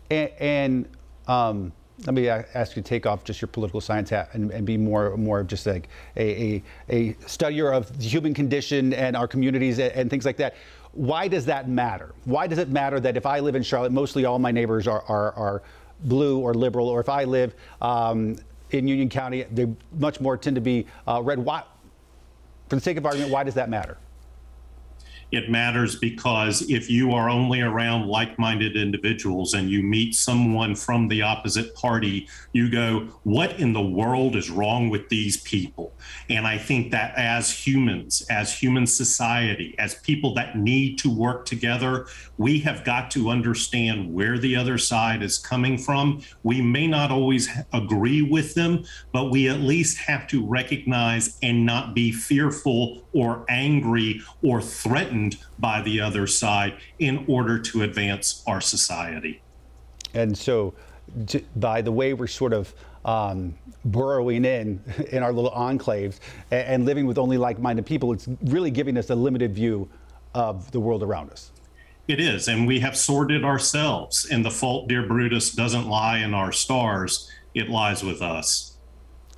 And, 0.09 0.29
and 0.39 0.88
um, 1.27 1.73
let 2.05 2.13
me 2.13 2.29
ask 2.29 2.75
you 2.75 2.81
to 2.81 2.88
take 2.88 3.05
off 3.05 3.24
just 3.24 3.41
your 3.41 3.48
political 3.48 3.79
science 3.79 4.10
hat 4.10 4.29
and, 4.34 4.51
and 4.51 4.65
be 4.65 4.77
more 4.77 5.15
more 5.17 5.39
of 5.39 5.48
just 5.48 5.65
like 5.65 5.88
a, 6.17 6.24
a, 6.31 6.63
a, 6.89 7.13
studier 7.25 7.75
of 7.75 7.98
the 8.00 8.05
human 8.05 8.34
condition 8.34 8.93
and 8.93 9.15
our 9.15 9.27
communities 9.27 9.79
and, 9.79 9.91
and, 9.93 10.10
things 10.10 10.25
like 10.25 10.38
that. 10.38 10.55
Why 10.93 11.27
does 11.27 11.46
that 11.46 11.70
matter? 11.70 12.13
Why 12.25 12.48
does 12.48 12.58
it 12.58 12.70
matter 12.70 13.00
that 13.00 13.17
if 13.17 13.25
I 13.25 13.39
live 13.39 13.55
in 13.55 13.63
Charlotte, 13.63 13.91
mostly 13.91 14.25
all 14.25 14.39
my 14.39 14.51
neighbors 14.51 14.88
are, 14.88 15.03
are, 15.08 15.31
are 15.34 15.62
blue 16.03 16.39
or 16.39 16.53
liberal, 16.53 16.89
or 16.89 17.00
if 17.00 17.08
I 17.08 17.24
live 17.24 17.55
um, 17.81 18.36
in 18.72 18.88
Union 18.88 19.10
County, 19.10 19.43
they 19.43 19.67
much 20.00 20.20
more 20.20 20.38
tend 20.38 20.55
to 20.55 20.62
be 20.62 20.88
uh, 21.08 21.22
red. 21.24 21.39
Why, 21.39 21.63
for 22.67 22.75
the 22.75 22.81
sake 22.81 22.98
of 22.98 23.05
argument, 23.05 23.31
why 23.31 23.43
does 23.43 23.53
that 23.53 23.70
matter? 23.70 23.98
It 25.31 25.50
matters 25.50 25.95
because 25.95 26.69
if 26.69 26.89
you 26.89 27.13
are 27.13 27.29
only 27.29 27.61
around 27.61 28.07
like 28.07 28.38
minded 28.38 28.75
individuals 28.75 29.53
and 29.53 29.69
you 29.69 29.81
meet 29.81 30.13
someone 30.13 30.75
from 30.75 31.07
the 31.07 31.21
opposite 31.21 31.73
party, 31.73 32.27
you 32.51 32.69
go, 32.69 33.07
What 33.23 33.59
in 33.59 33.71
the 33.71 33.81
world 33.81 34.35
is 34.35 34.50
wrong 34.50 34.89
with 34.89 35.07
these 35.07 35.38
people? 35.38 35.93
And 36.29 36.45
I 36.45 36.57
think 36.57 36.91
that 36.91 37.15
as 37.15 37.50
humans, 37.50 38.25
as 38.29 38.53
human 38.53 38.85
society, 38.85 39.73
as 39.79 39.95
people 39.95 40.33
that 40.35 40.57
need 40.57 40.97
to 41.00 41.09
work 41.09 41.45
together, 41.45 42.07
we 42.38 42.59
have 42.59 42.83
got 42.83 43.09
to 43.11 43.29
understand 43.29 44.13
where 44.13 44.38
the 44.38 44.55
other 44.55 44.77
side 44.77 45.23
is 45.23 45.38
coming 45.38 45.77
from. 45.77 46.21
We 46.43 46.61
may 46.61 46.88
not 46.88 47.11
always 47.11 47.50
agree 47.71 48.21
with 48.21 48.53
them, 48.53 48.83
but 49.13 49.31
we 49.31 49.47
at 49.47 49.59
least 49.59 49.97
have 50.00 50.27
to 50.27 50.45
recognize 50.45 51.38
and 51.41 51.65
not 51.65 51.93
be 51.93 52.11
fearful 52.11 53.03
or 53.13 53.45
angry 53.50 54.21
or 54.41 54.61
threatened 54.61 55.20
by 55.59 55.81
the 55.81 55.99
other 55.99 56.27
side 56.27 56.73
in 56.99 57.25
order 57.27 57.59
to 57.59 57.83
advance 57.83 58.43
our 58.47 58.61
society. 58.61 59.41
And 60.13 60.37
so, 60.37 60.73
by 61.55 61.81
the 61.81 61.91
way 61.91 62.13
we're 62.13 62.27
sort 62.27 62.53
of 62.53 62.73
um, 63.03 63.55
burrowing 63.85 64.45
in 64.45 64.81
in 65.11 65.23
our 65.23 65.33
little 65.33 65.51
enclaves 65.51 66.19
and, 66.51 66.67
and 66.67 66.85
living 66.85 67.05
with 67.05 67.17
only 67.17 67.37
like-minded 67.37 67.85
people, 67.85 68.13
it's 68.13 68.27
really 68.43 68.71
giving 68.71 68.97
us 68.97 69.09
a 69.09 69.15
limited 69.15 69.53
view 69.53 69.89
of 70.33 70.71
the 70.71 70.79
world 70.79 71.03
around 71.03 71.29
us. 71.29 71.51
It 72.07 72.19
is, 72.19 72.47
and 72.47 72.67
we 72.67 72.79
have 72.79 72.97
sorted 72.97 73.45
ourselves. 73.45 74.27
And 74.29 74.43
the 74.43 74.51
fault, 74.51 74.87
dear 74.87 75.05
Brutus, 75.05 75.51
doesn't 75.51 75.87
lie 75.87 76.19
in 76.19 76.33
our 76.33 76.51
stars; 76.51 77.29
it 77.53 77.69
lies 77.69 78.03
with 78.03 78.21
us 78.21 78.70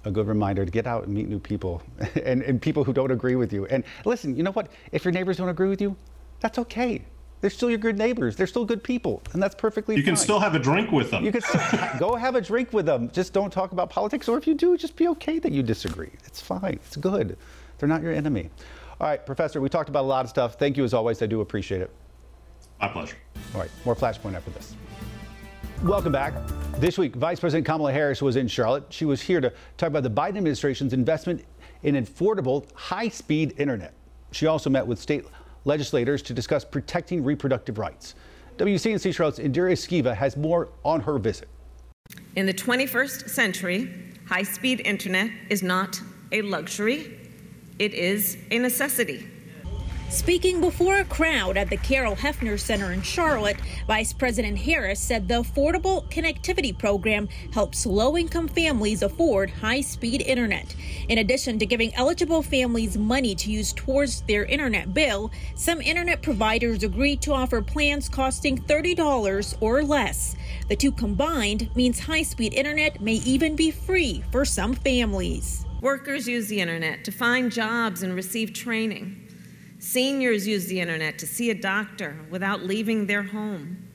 a 0.05 0.11
good 0.11 0.27
reminder 0.27 0.65
to 0.65 0.71
get 0.71 0.85
out 0.85 1.05
and 1.05 1.13
meet 1.13 1.29
new 1.29 1.39
people 1.39 1.81
and, 2.25 2.41
and 2.43 2.61
people 2.61 2.83
who 2.83 2.93
don't 2.93 3.11
agree 3.11 3.35
with 3.35 3.53
you. 3.53 3.65
And 3.67 3.83
listen, 4.05 4.35
you 4.35 4.43
know 4.43 4.51
what? 4.51 4.71
If 4.91 5.05
your 5.05 5.11
neighbors 5.11 5.37
don't 5.37 5.49
agree 5.49 5.69
with 5.69 5.81
you, 5.81 5.95
that's 6.39 6.59
okay. 6.59 7.03
They're 7.41 7.49
still 7.49 7.69
your 7.69 7.77
good 7.77 7.97
neighbors. 7.97 8.37
They're 8.37 8.47
still 8.47 8.63
good 8.63 8.81
people, 8.81 9.21
and 9.33 9.43
that's 9.43 9.53
perfectly 9.53 9.95
fine. 9.95 9.97
you 9.97 10.03
fine. 10.03 10.15
can 10.15 10.23
still 10.23 10.39
have 10.39 10.55
a 10.55 10.59
drink 10.59 10.93
with 10.93 11.11
them. 11.11 11.25
You 11.25 11.31
can 11.33 11.41
still, 11.41 11.61
go 11.99 12.15
have 12.15 12.35
a 12.35 12.41
drink 12.41 12.71
with 12.71 12.85
them. 12.85 13.09
Just 13.11 13.33
don't 13.33 13.51
talk 13.51 13.73
about 13.73 13.89
politics, 13.89 14.29
or 14.29 14.37
if 14.37 14.47
you 14.47 14.53
do, 14.53 14.77
just 14.77 14.95
be 14.95 15.09
okay 15.09 15.39
that 15.39 15.51
you 15.51 15.61
disagree. 15.61 16.11
It's 16.23 16.39
fine. 16.39 16.79
It's 16.85 16.95
good. 16.95 17.37
They're 17.77 17.89
not 17.89 18.01
your 18.01 18.13
enemy. 18.13 18.49
All 19.01 19.07
right, 19.07 19.25
Professor, 19.25 19.59
we 19.59 19.67
talked 19.67 19.89
about 19.89 20.03
a 20.03 20.07
lot 20.07 20.23
of 20.23 20.29
stuff. 20.29 20.55
Thank 20.55 20.77
you 20.77 20.85
as 20.85 20.93
always. 20.93 21.21
I 21.21 21.25
do 21.25 21.41
appreciate 21.41 21.81
it. 21.81 21.91
My 22.79 22.87
pleasure. 22.87 23.17
All 23.53 23.59
right, 23.59 23.71
more 23.83 23.95
Flashpoint 23.95 24.35
after 24.35 24.51
this. 24.51 24.77
Welcome 25.83 26.13
back. 26.13 26.33
This 26.79 26.97
week, 26.97 27.15
Vice 27.15 27.39
President 27.39 27.65
Kamala 27.65 27.93
Harris 27.93 28.21
was 28.21 28.35
in 28.35 28.47
Charlotte. 28.47 28.85
She 28.89 29.05
was 29.05 29.21
here 29.21 29.39
to 29.39 29.53
talk 29.77 29.87
about 29.87 30.03
the 30.03 30.09
Biden 30.09 30.37
administration's 30.37 30.91
investment 30.91 31.45
in 31.83 31.95
affordable, 31.95 32.65
high 32.73 33.09
speed 33.09 33.53
internet. 33.57 33.93
She 34.31 34.47
also 34.47 34.69
met 34.69 34.85
with 34.85 34.99
state 34.99 35.25
legislators 35.65 36.21
to 36.23 36.33
discuss 36.33 36.65
protecting 36.65 37.23
reproductive 37.23 37.77
rights. 37.77 38.15
WCNC 38.57 39.13
Charlotte's 39.15 39.39
Indira 39.39 39.73
Skiva 39.73 40.15
has 40.15 40.35
more 40.35 40.69
on 40.83 40.99
her 41.01 41.17
visit. 41.19 41.47
In 42.35 42.45
the 42.45 42.53
21st 42.53 43.29
century, 43.29 44.11
high 44.27 44.43
speed 44.43 44.81
internet 44.83 45.29
is 45.49 45.63
not 45.63 46.01
a 46.31 46.41
luxury, 46.41 47.19
it 47.79 47.93
is 47.93 48.37
a 48.51 48.59
necessity. 48.59 49.29
Speaking 50.13 50.61
before 50.61 50.99
a 50.99 51.05
crowd 51.05 51.57
at 51.57 51.71
the 51.71 51.77
Carole 51.77 52.15
Hoefener 52.15 52.59
Center 52.59 52.91
in 52.91 53.01
Charlotte, 53.01 53.57
Vice 53.87 54.13
President 54.13 54.59
Harris 54.59 54.99
said 54.99 55.27
the 55.27 55.41
Affordable 55.41 56.07
Connectivity 56.11 56.77
Program 56.77 57.27
helps 57.51 57.83
low 57.87 58.15
income 58.15 58.47
families 58.47 59.01
afford 59.01 59.49
high 59.49 59.81
speed 59.81 60.21
internet. 60.21 60.75
In 61.09 61.17
addition 61.17 61.57
to 61.57 61.65
giving 61.65 61.95
eligible 61.95 62.43
families 62.43 62.95
money 62.95 63.33
to 63.33 63.49
use 63.49 63.73
towards 63.73 64.21
their 64.21 64.45
internet 64.45 64.93
bill, 64.93 65.31
some 65.55 65.81
internet 65.81 66.21
providers 66.21 66.83
agreed 66.83 67.19
to 67.23 67.33
offer 67.33 67.63
plans 67.63 68.07
costing 68.07 68.55
$30 68.55 69.57
or 69.61 69.83
less. 69.83 70.35
The 70.69 70.75
two 70.75 70.91
combined 70.91 71.75
means 71.75 71.99
high 71.99 72.21
speed 72.21 72.53
internet 72.53 73.01
may 73.01 73.15
even 73.15 73.55
be 73.55 73.71
free 73.71 74.23
for 74.31 74.45
some 74.45 74.75
families. 74.75 75.65
Workers 75.81 76.27
use 76.27 76.47
the 76.47 76.61
internet 76.61 77.03
to 77.03 77.11
find 77.11 77.51
jobs 77.51 78.03
and 78.03 78.13
receive 78.13 78.53
training. 78.53 79.22
Seniors 79.83 80.47
use 80.47 80.67
the 80.67 80.79
internet 80.79 81.19
to 81.19 81.27
see 81.27 81.49
a 81.49 81.53
doctor 81.53 82.15
without 82.31 82.63
leaving 82.63 83.05
their 83.05 83.21
home. 83.21 83.85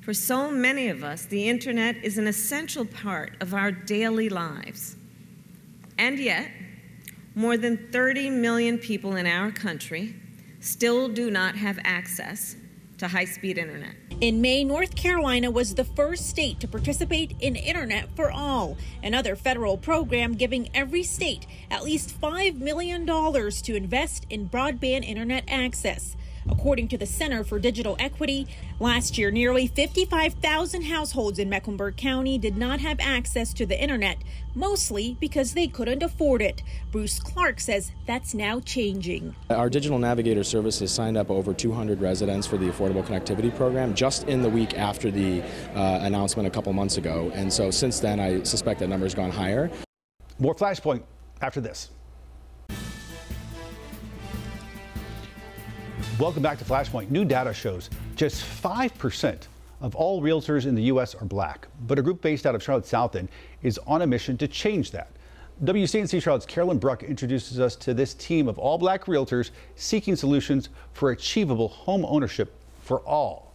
For 0.00 0.14
so 0.14 0.48
many 0.48 0.90
of 0.90 1.02
us, 1.02 1.24
the 1.24 1.48
internet 1.48 1.96
is 2.04 2.18
an 2.18 2.28
essential 2.28 2.84
part 2.84 3.32
of 3.40 3.52
our 3.52 3.72
daily 3.72 4.28
lives. 4.28 4.94
And 5.98 6.20
yet, 6.20 6.52
more 7.34 7.56
than 7.56 7.90
30 7.90 8.30
million 8.30 8.78
people 8.78 9.16
in 9.16 9.26
our 9.26 9.50
country 9.50 10.14
still 10.60 11.08
do 11.08 11.32
not 11.32 11.56
have 11.56 11.80
access 11.82 12.54
to 12.98 13.08
high 13.08 13.24
speed 13.24 13.58
internet. 13.58 13.96
In 14.20 14.40
May, 14.40 14.64
North 14.64 14.96
Carolina 14.96 15.48
was 15.48 15.76
the 15.76 15.84
first 15.84 16.28
state 16.28 16.58
to 16.58 16.66
participate 16.66 17.36
in 17.38 17.54
Internet 17.54 18.08
for 18.16 18.32
All, 18.32 18.76
another 19.00 19.36
federal 19.36 19.76
program 19.76 20.34
giving 20.34 20.68
every 20.74 21.04
state 21.04 21.46
at 21.70 21.84
least 21.84 22.20
$5 22.20 22.58
million 22.58 23.06
to 23.06 23.76
invest 23.76 24.26
in 24.28 24.48
broadband 24.48 25.04
internet 25.04 25.44
access. 25.46 26.16
According 26.48 26.88
to 26.88 26.98
the 26.98 27.06
Center 27.06 27.44
for 27.44 27.58
Digital 27.58 27.96
Equity, 27.98 28.46
last 28.80 29.18
year 29.18 29.30
nearly 29.30 29.66
55,000 29.66 30.82
households 30.82 31.38
in 31.38 31.48
Mecklenburg 31.48 31.96
County 31.96 32.38
did 32.38 32.56
not 32.56 32.80
have 32.80 32.98
access 33.00 33.52
to 33.54 33.66
the 33.66 33.80
internet, 33.80 34.18
mostly 34.54 35.16
because 35.20 35.54
they 35.54 35.66
couldn't 35.66 36.02
afford 36.02 36.42
it. 36.42 36.62
Bruce 36.90 37.18
Clark 37.18 37.60
says 37.60 37.92
that's 38.06 38.34
now 38.34 38.60
changing. 38.60 39.34
Our 39.50 39.70
digital 39.70 39.98
navigator 39.98 40.44
service 40.44 40.78
has 40.80 40.92
signed 40.92 41.16
up 41.16 41.30
over 41.30 41.54
200 41.54 42.00
residents 42.00 42.46
for 42.46 42.56
the 42.56 42.66
Affordable 42.66 43.04
Connectivity 43.04 43.54
Program 43.54 43.94
just 43.94 44.24
in 44.28 44.42
the 44.42 44.50
week 44.50 44.78
after 44.78 45.10
the 45.10 45.42
uh, 45.74 46.00
announcement 46.02 46.46
a 46.46 46.50
couple 46.50 46.72
months 46.72 46.96
ago. 46.96 47.30
And 47.34 47.52
so 47.52 47.70
since 47.70 48.00
then, 48.00 48.20
I 48.20 48.42
suspect 48.42 48.80
that 48.80 48.88
number 48.88 49.06
has 49.06 49.14
gone 49.14 49.30
higher. 49.30 49.70
More 50.38 50.54
Flashpoint 50.54 51.02
after 51.40 51.60
this. 51.60 51.90
Welcome 56.18 56.42
back 56.42 56.58
to 56.58 56.64
Flashpoint. 56.64 57.10
New 57.10 57.24
data 57.24 57.54
shows 57.54 57.90
just 58.16 58.42
5% 58.42 59.42
of 59.80 59.94
all 59.94 60.20
realtors 60.20 60.66
in 60.66 60.74
the 60.74 60.82
U.S. 60.84 61.14
are 61.14 61.24
black, 61.24 61.68
but 61.86 61.96
a 61.96 62.02
group 62.02 62.20
based 62.20 62.44
out 62.44 62.56
of 62.56 62.62
Charlotte 62.62 62.86
South 62.86 63.14
End 63.14 63.28
is 63.62 63.78
on 63.86 64.02
a 64.02 64.06
mission 64.06 64.36
to 64.38 64.48
change 64.48 64.90
that. 64.90 65.12
WCNC 65.62 66.20
Charlotte's 66.20 66.44
Carolyn 66.44 66.78
Bruck 66.78 67.04
introduces 67.04 67.60
us 67.60 67.76
to 67.76 67.94
this 67.94 68.14
team 68.14 68.48
of 68.48 68.58
all 68.58 68.78
black 68.78 69.04
realtors 69.04 69.50
seeking 69.76 70.16
solutions 70.16 70.70
for 70.92 71.12
achievable 71.12 71.68
home 71.68 72.04
ownership 72.04 72.52
for 72.82 72.98
all. 73.02 73.54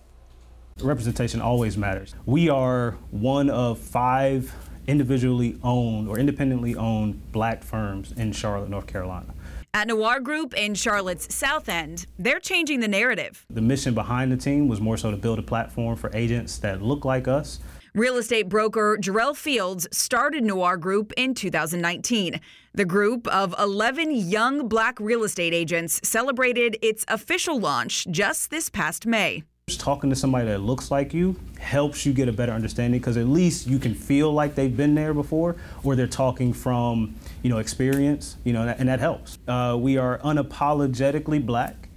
Representation 0.79 1.41
always 1.41 1.75
matters. 1.75 2.15
We 2.25 2.47
are 2.47 2.91
one 3.11 3.49
of 3.49 3.77
five 3.77 4.55
individually 4.87 5.57
owned 5.63 6.07
or 6.07 6.17
independently 6.17 6.77
owned 6.77 7.29
black 7.33 7.61
firms 7.61 8.13
in 8.13 8.31
Charlotte, 8.31 8.69
North 8.69 8.87
Carolina. 8.87 9.33
At 9.75 9.87
Noir 9.87 10.19
Group 10.19 10.53
in 10.53 10.75
Charlotte's 10.75 11.33
South 11.33 11.67
End, 11.67 12.05
they're 12.19 12.39
changing 12.39 12.79
the 12.79 12.87
narrative. 12.87 13.43
The 13.49 13.59
mission 13.59 13.95
behind 13.95 14.31
the 14.31 14.37
team 14.37 14.67
was 14.67 14.79
more 14.79 14.97
so 14.97 15.09
to 15.09 15.17
build 15.17 15.39
a 15.39 15.41
platform 15.41 15.95
for 15.95 16.15
agents 16.15 16.59
that 16.59 16.83
look 16.83 17.05
like 17.05 17.27
us. 17.27 17.59
Real 17.95 18.17
estate 18.17 18.49
broker 18.49 18.99
Jarrell 19.01 19.35
Fields 19.35 19.87
started 19.91 20.43
Noir 20.43 20.77
Group 20.77 21.11
in 21.17 21.33
2019. 21.33 22.39
The 22.75 22.85
group 22.85 23.27
of 23.29 23.55
11 23.57 24.11
young 24.11 24.67
black 24.67 24.99
real 24.99 25.23
estate 25.23 25.55
agents 25.55 25.99
celebrated 26.03 26.77
its 26.83 27.03
official 27.07 27.59
launch 27.59 28.05
just 28.11 28.51
this 28.51 28.69
past 28.69 29.07
May. 29.07 29.41
Just 29.67 29.79
talking 29.79 30.09
to 30.11 30.15
somebody 30.15 30.45
that 30.49 30.59
looks 30.59 30.91
like 30.91 31.15
you 31.15 31.39
helps 31.57 32.05
you 32.05 32.13
get 32.13 32.27
a 32.27 32.33
better 32.33 32.51
understanding 32.51 32.99
because 32.99 33.17
at 33.17 33.27
least 33.27 33.65
you 33.65 33.79
can 33.79 33.95
feel 33.95 34.31
like 34.31 34.53
they've 34.53 34.75
been 34.75 34.93
there 34.93 35.13
before 35.13 35.55
or 35.83 35.95
they're 35.95 36.05
talking 36.05 36.51
from, 36.53 37.15
you 37.43 37.49
know, 37.49 37.59
experience, 37.59 38.37
you 38.43 38.53
know, 38.53 38.63
and 38.77 38.89
that 38.89 38.99
helps. 38.99 39.37
Uh, 39.47 39.77
we 39.79 39.97
are 39.97 40.17
unapologetically 40.19 41.45
black. 41.45 41.89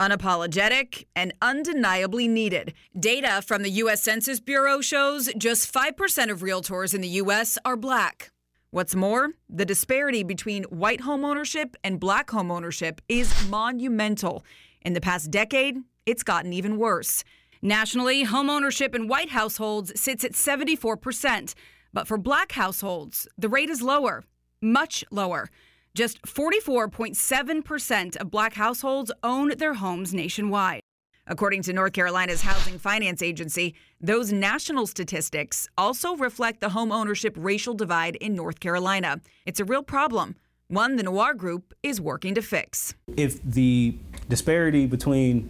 Unapologetic 0.00 1.04
and 1.14 1.32
undeniably 1.40 2.26
needed. 2.26 2.74
Data 2.98 3.42
from 3.46 3.62
the 3.62 3.70
U.S. 3.70 4.02
Census 4.02 4.40
Bureau 4.40 4.80
shows 4.80 5.30
just 5.38 5.72
5% 5.72 6.30
of 6.30 6.40
realtors 6.40 6.94
in 6.94 7.00
the 7.00 7.08
U.S. 7.08 7.58
are 7.64 7.76
black. 7.76 8.32
What's 8.70 8.96
more, 8.96 9.30
the 9.48 9.64
disparity 9.64 10.24
between 10.24 10.64
white 10.64 11.02
homeownership 11.02 11.74
and 11.84 12.00
black 12.00 12.28
homeownership 12.28 12.98
is 13.08 13.32
monumental. 13.48 14.44
In 14.82 14.94
the 14.94 15.00
past 15.00 15.30
decade, 15.30 15.76
it's 16.06 16.24
gotten 16.24 16.52
even 16.52 16.76
worse. 16.76 17.22
Nationally, 17.62 18.26
homeownership 18.26 18.94
in 18.94 19.06
white 19.06 19.30
households 19.30 19.98
sits 19.98 20.24
at 20.24 20.32
74%, 20.32 21.54
but 21.92 22.08
for 22.08 22.18
black 22.18 22.52
households, 22.52 23.28
the 23.38 23.48
rate 23.48 23.70
is 23.70 23.80
lower, 23.80 24.24
much 24.64 25.04
lower. 25.10 25.48
Just 25.94 26.20
44.7% 26.22 28.16
of 28.16 28.30
black 28.30 28.54
households 28.54 29.12
own 29.22 29.50
their 29.58 29.74
homes 29.74 30.12
nationwide. 30.12 30.80
According 31.26 31.62
to 31.62 31.72
North 31.72 31.92
Carolina's 31.92 32.42
Housing 32.42 32.78
Finance 32.78 33.22
Agency, 33.22 33.74
those 34.00 34.32
national 34.32 34.86
statistics 34.86 35.68
also 35.78 36.16
reflect 36.16 36.60
the 36.60 36.70
home 36.70 36.92
ownership 36.92 37.34
racial 37.38 37.74
divide 37.74 38.16
in 38.16 38.34
North 38.34 38.60
Carolina. 38.60 39.20
It's 39.46 39.60
a 39.60 39.64
real 39.64 39.82
problem, 39.82 40.36
one 40.68 40.96
the 40.96 41.02
Noir 41.02 41.32
Group 41.32 41.72
is 41.82 42.00
working 42.00 42.34
to 42.34 42.42
fix. 42.42 42.94
If 43.16 43.42
the 43.42 43.96
disparity 44.28 44.86
between 44.86 45.48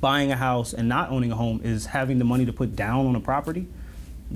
buying 0.00 0.30
a 0.32 0.36
house 0.36 0.72
and 0.72 0.88
not 0.88 1.10
owning 1.10 1.32
a 1.32 1.36
home 1.36 1.60
is 1.64 1.86
having 1.86 2.18
the 2.18 2.24
money 2.24 2.46
to 2.46 2.52
put 2.52 2.74
down 2.76 3.06
on 3.06 3.16
a 3.16 3.20
property, 3.20 3.66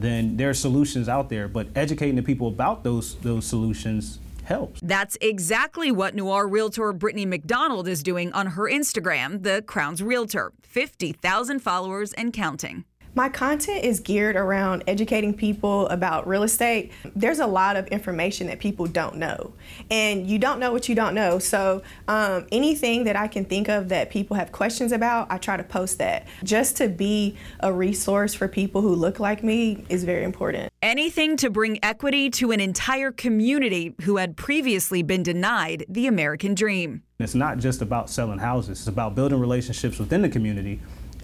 then 0.02 0.36
there 0.36 0.50
are 0.50 0.54
solutions 0.54 1.08
out 1.08 1.28
there. 1.28 1.48
But 1.48 1.68
educating 1.74 2.16
the 2.16 2.22
people 2.22 2.48
about 2.48 2.84
those 2.84 3.16
those 3.16 3.46
solutions 3.46 4.20
helps. 4.44 4.80
That's 4.82 5.16
exactly 5.20 5.92
what 5.92 6.14
Noir 6.14 6.48
Realtor 6.48 6.92
Brittany 6.92 7.26
McDonald 7.26 7.86
is 7.86 8.02
doing 8.02 8.32
on 8.32 8.48
her 8.48 8.64
Instagram, 8.64 9.42
the 9.42 9.62
Crown's 9.66 10.02
Realtor. 10.02 10.52
50,000 10.62 11.60
followers 11.60 12.12
and 12.14 12.32
counting. 12.32 12.84
My 13.14 13.28
content 13.28 13.84
is 13.84 14.00
geared 14.00 14.36
around 14.36 14.84
educating 14.86 15.34
people 15.34 15.88
about 15.88 16.28
real 16.28 16.42
estate. 16.42 16.92
There's 17.16 17.38
a 17.38 17.46
lot 17.46 17.76
of 17.76 17.86
information 17.88 18.46
that 18.48 18.58
people 18.58 18.86
don't 18.86 19.16
know, 19.16 19.52
and 19.90 20.26
you 20.26 20.38
don't 20.38 20.60
know 20.60 20.72
what 20.72 20.88
you 20.88 20.94
don't 20.94 21.14
know. 21.14 21.38
So, 21.38 21.82
um, 22.06 22.46
anything 22.52 23.04
that 23.04 23.16
I 23.16 23.26
can 23.26 23.44
think 23.44 23.68
of 23.68 23.88
that 23.88 24.10
people 24.10 24.36
have 24.36 24.52
questions 24.52 24.92
about, 24.92 25.30
I 25.30 25.38
try 25.38 25.56
to 25.56 25.64
post 25.64 25.98
that. 25.98 26.26
Just 26.44 26.76
to 26.76 26.88
be 26.88 27.36
a 27.60 27.72
resource 27.72 28.34
for 28.34 28.46
people 28.46 28.82
who 28.82 28.94
look 28.94 29.18
like 29.18 29.42
me 29.42 29.84
is 29.88 30.04
very 30.04 30.24
important. 30.24 30.72
Anything 30.80 31.36
to 31.38 31.50
bring 31.50 31.82
equity 31.84 32.30
to 32.30 32.52
an 32.52 32.60
entire 32.60 33.10
community 33.10 33.94
who 34.02 34.18
had 34.18 34.36
previously 34.36 35.02
been 35.02 35.22
denied 35.22 35.84
the 35.88 36.06
American 36.06 36.54
dream. 36.54 37.02
It's 37.18 37.34
not 37.34 37.58
just 37.58 37.82
about 37.82 38.10
selling 38.10 38.38
houses, 38.38 38.78
it's 38.78 38.86
about 38.86 39.16
building 39.16 39.40
relationships 39.40 39.98
within 39.98 40.22
the 40.22 40.28
community 40.28 40.80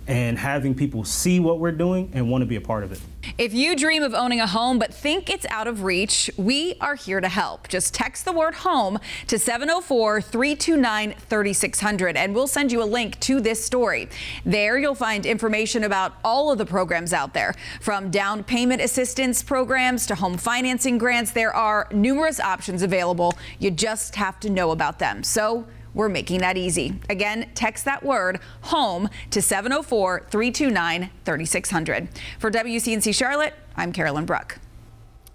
and 0.07 0.38
having 0.38 0.75
people 0.75 1.05
see 1.05 1.40
what 1.40 1.59
we're 1.59 1.73
doing 1.73 2.11
and 2.12 2.31
want 2.31 2.43
to 2.43 2.47
be 2.47 2.57
a 2.57 2.61
part 2.61 2.85
of 2.85 2.93
it. 2.93 3.01
If 3.38 3.55
you 3.55 3.75
dream 3.75 4.03
of 4.03 4.12
owning 4.14 4.40
a 4.40 4.47
home 4.47 4.79
but 4.79 4.93
think 4.93 5.31
it's 5.31 5.47
out 5.49 5.67
of 5.67 5.83
reach, 5.83 6.31
we 6.37 6.77
are 6.81 6.95
here 6.95 7.21
to 7.21 7.29
help. 7.29 7.69
Just 7.69 7.95
text 7.95 8.25
the 8.25 8.33
word 8.33 8.55
home 8.55 8.99
to 9.29 9.38
704 9.38 10.21
329 10.21 11.14
3600 11.19 12.17
and 12.17 12.35
we'll 12.35 12.47
send 12.47 12.71
you 12.71 12.83
a 12.83 12.85
link 12.85 13.19
to 13.21 13.40
this 13.40 13.64
story. 13.64 14.09
There 14.45 14.79
you'll 14.79 14.95
find 14.95 15.25
information 15.25 15.85
about 15.85 16.14
all 16.23 16.53
of 16.53 16.59
the 16.59 16.67
programs 16.67 17.12
out 17.12 17.33
there, 17.35 17.55
from 17.81 18.11
down 18.11 18.45
payment 18.45 18.83
assistance 18.83 19.43
programs 19.43 20.07
to 20.07 20.14
home 20.14 20.37
financing 20.37 20.99
grants. 20.99 21.31
There 21.31 21.55
are 21.55 21.88
numerous 21.93 22.40
options 22.40 22.83
available. 22.83 23.33
You 23.59 23.71
just 23.71 24.14
have 24.17 24.38
to 24.40 24.51
know 24.51 24.71
about 24.71 24.99
them. 24.99 25.23
So 25.23 25.67
we're 25.94 26.09
making 26.09 26.40
that 26.40 26.57
easy. 26.57 27.00
Again, 27.09 27.50
text 27.54 27.85
that 27.85 28.02
word 28.02 28.40
home 28.62 29.09
to 29.30 29.40
704 29.40 30.26
329 30.30 31.11
3600. 31.24 32.09
For 32.38 32.50
WCNC 32.50 33.14
Charlotte, 33.14 33.54
I'm 33.76 33.92
Carolyn 33.92 34.26
Bruck. 34.26 34.59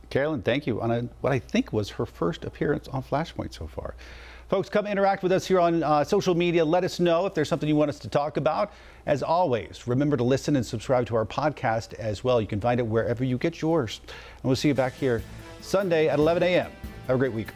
Carolyn, 0.10 0.41
thank 0.41 0.65
you 0.67 0.82
on 0.82 0.91
a, 0.91 1.02
what 1.22 1.32
I 1.32 1.39
think 1.39 1.72
was 1.72 1.89
her 1.91 2.06
first 2.06 2.43
appearance 2.43 2.88
on 2.88 3.04
Flashpoint 3.04 3.54
so 3.54 3.67
far. 3.67 3.95
Folks, 4.50 4.67
come 4.67 4.88
interact 4.88 5.22
with 5.22 5.32
us 5.32 5.45
here 5.45 5.60
on 5.60 5.84
uh, 5.84 6.04
social 6.04 6.34
media. 6.34 6.65
Let 6.65 6.84
us 6.84 7.00
know 7.00 7.28
if 7.28 7.36
there's 7.36 7.48
something 7.48 7.69
you 7.69 7.76
want 7.76 7.89
us 7.89 8.00
to 8.00 8.10
talk 8.10 8.38
about. 8.38 8.74
As 9.06 9.22
always, 9.22 9.88
remember 9.88 10.17
to 10.17 10.24
listen 10.24 10.56
and 10.56 10.65
subscribe 10.65 11.06
to 11.08 11.15
our 11.15 11.26
podcast 11.26 11.93
as 11.93 12.24
well. 12.24 12.41
You 12.41 12.48
can 12.48 12.60
find 12.60 12.80
it 12.80 12.88
wherever 12.88 13.24
you 13.24 13.38
get 13.38 13.62
yours. 13.62 14.02
And 14.08 14.43
we'll 14.43 14.56
see 14.56 14.69
you 14.69 14.74
back 14.74 14.93
here 14.93 15.22
Sunday 15.62 16.08
at 16.08 16.17
11 16.17 16.41
a.m. 16.41 16.72
Have 17.06 17.15
a 17.15 17.19
great 17.19 17.34
week. 17.34 17.50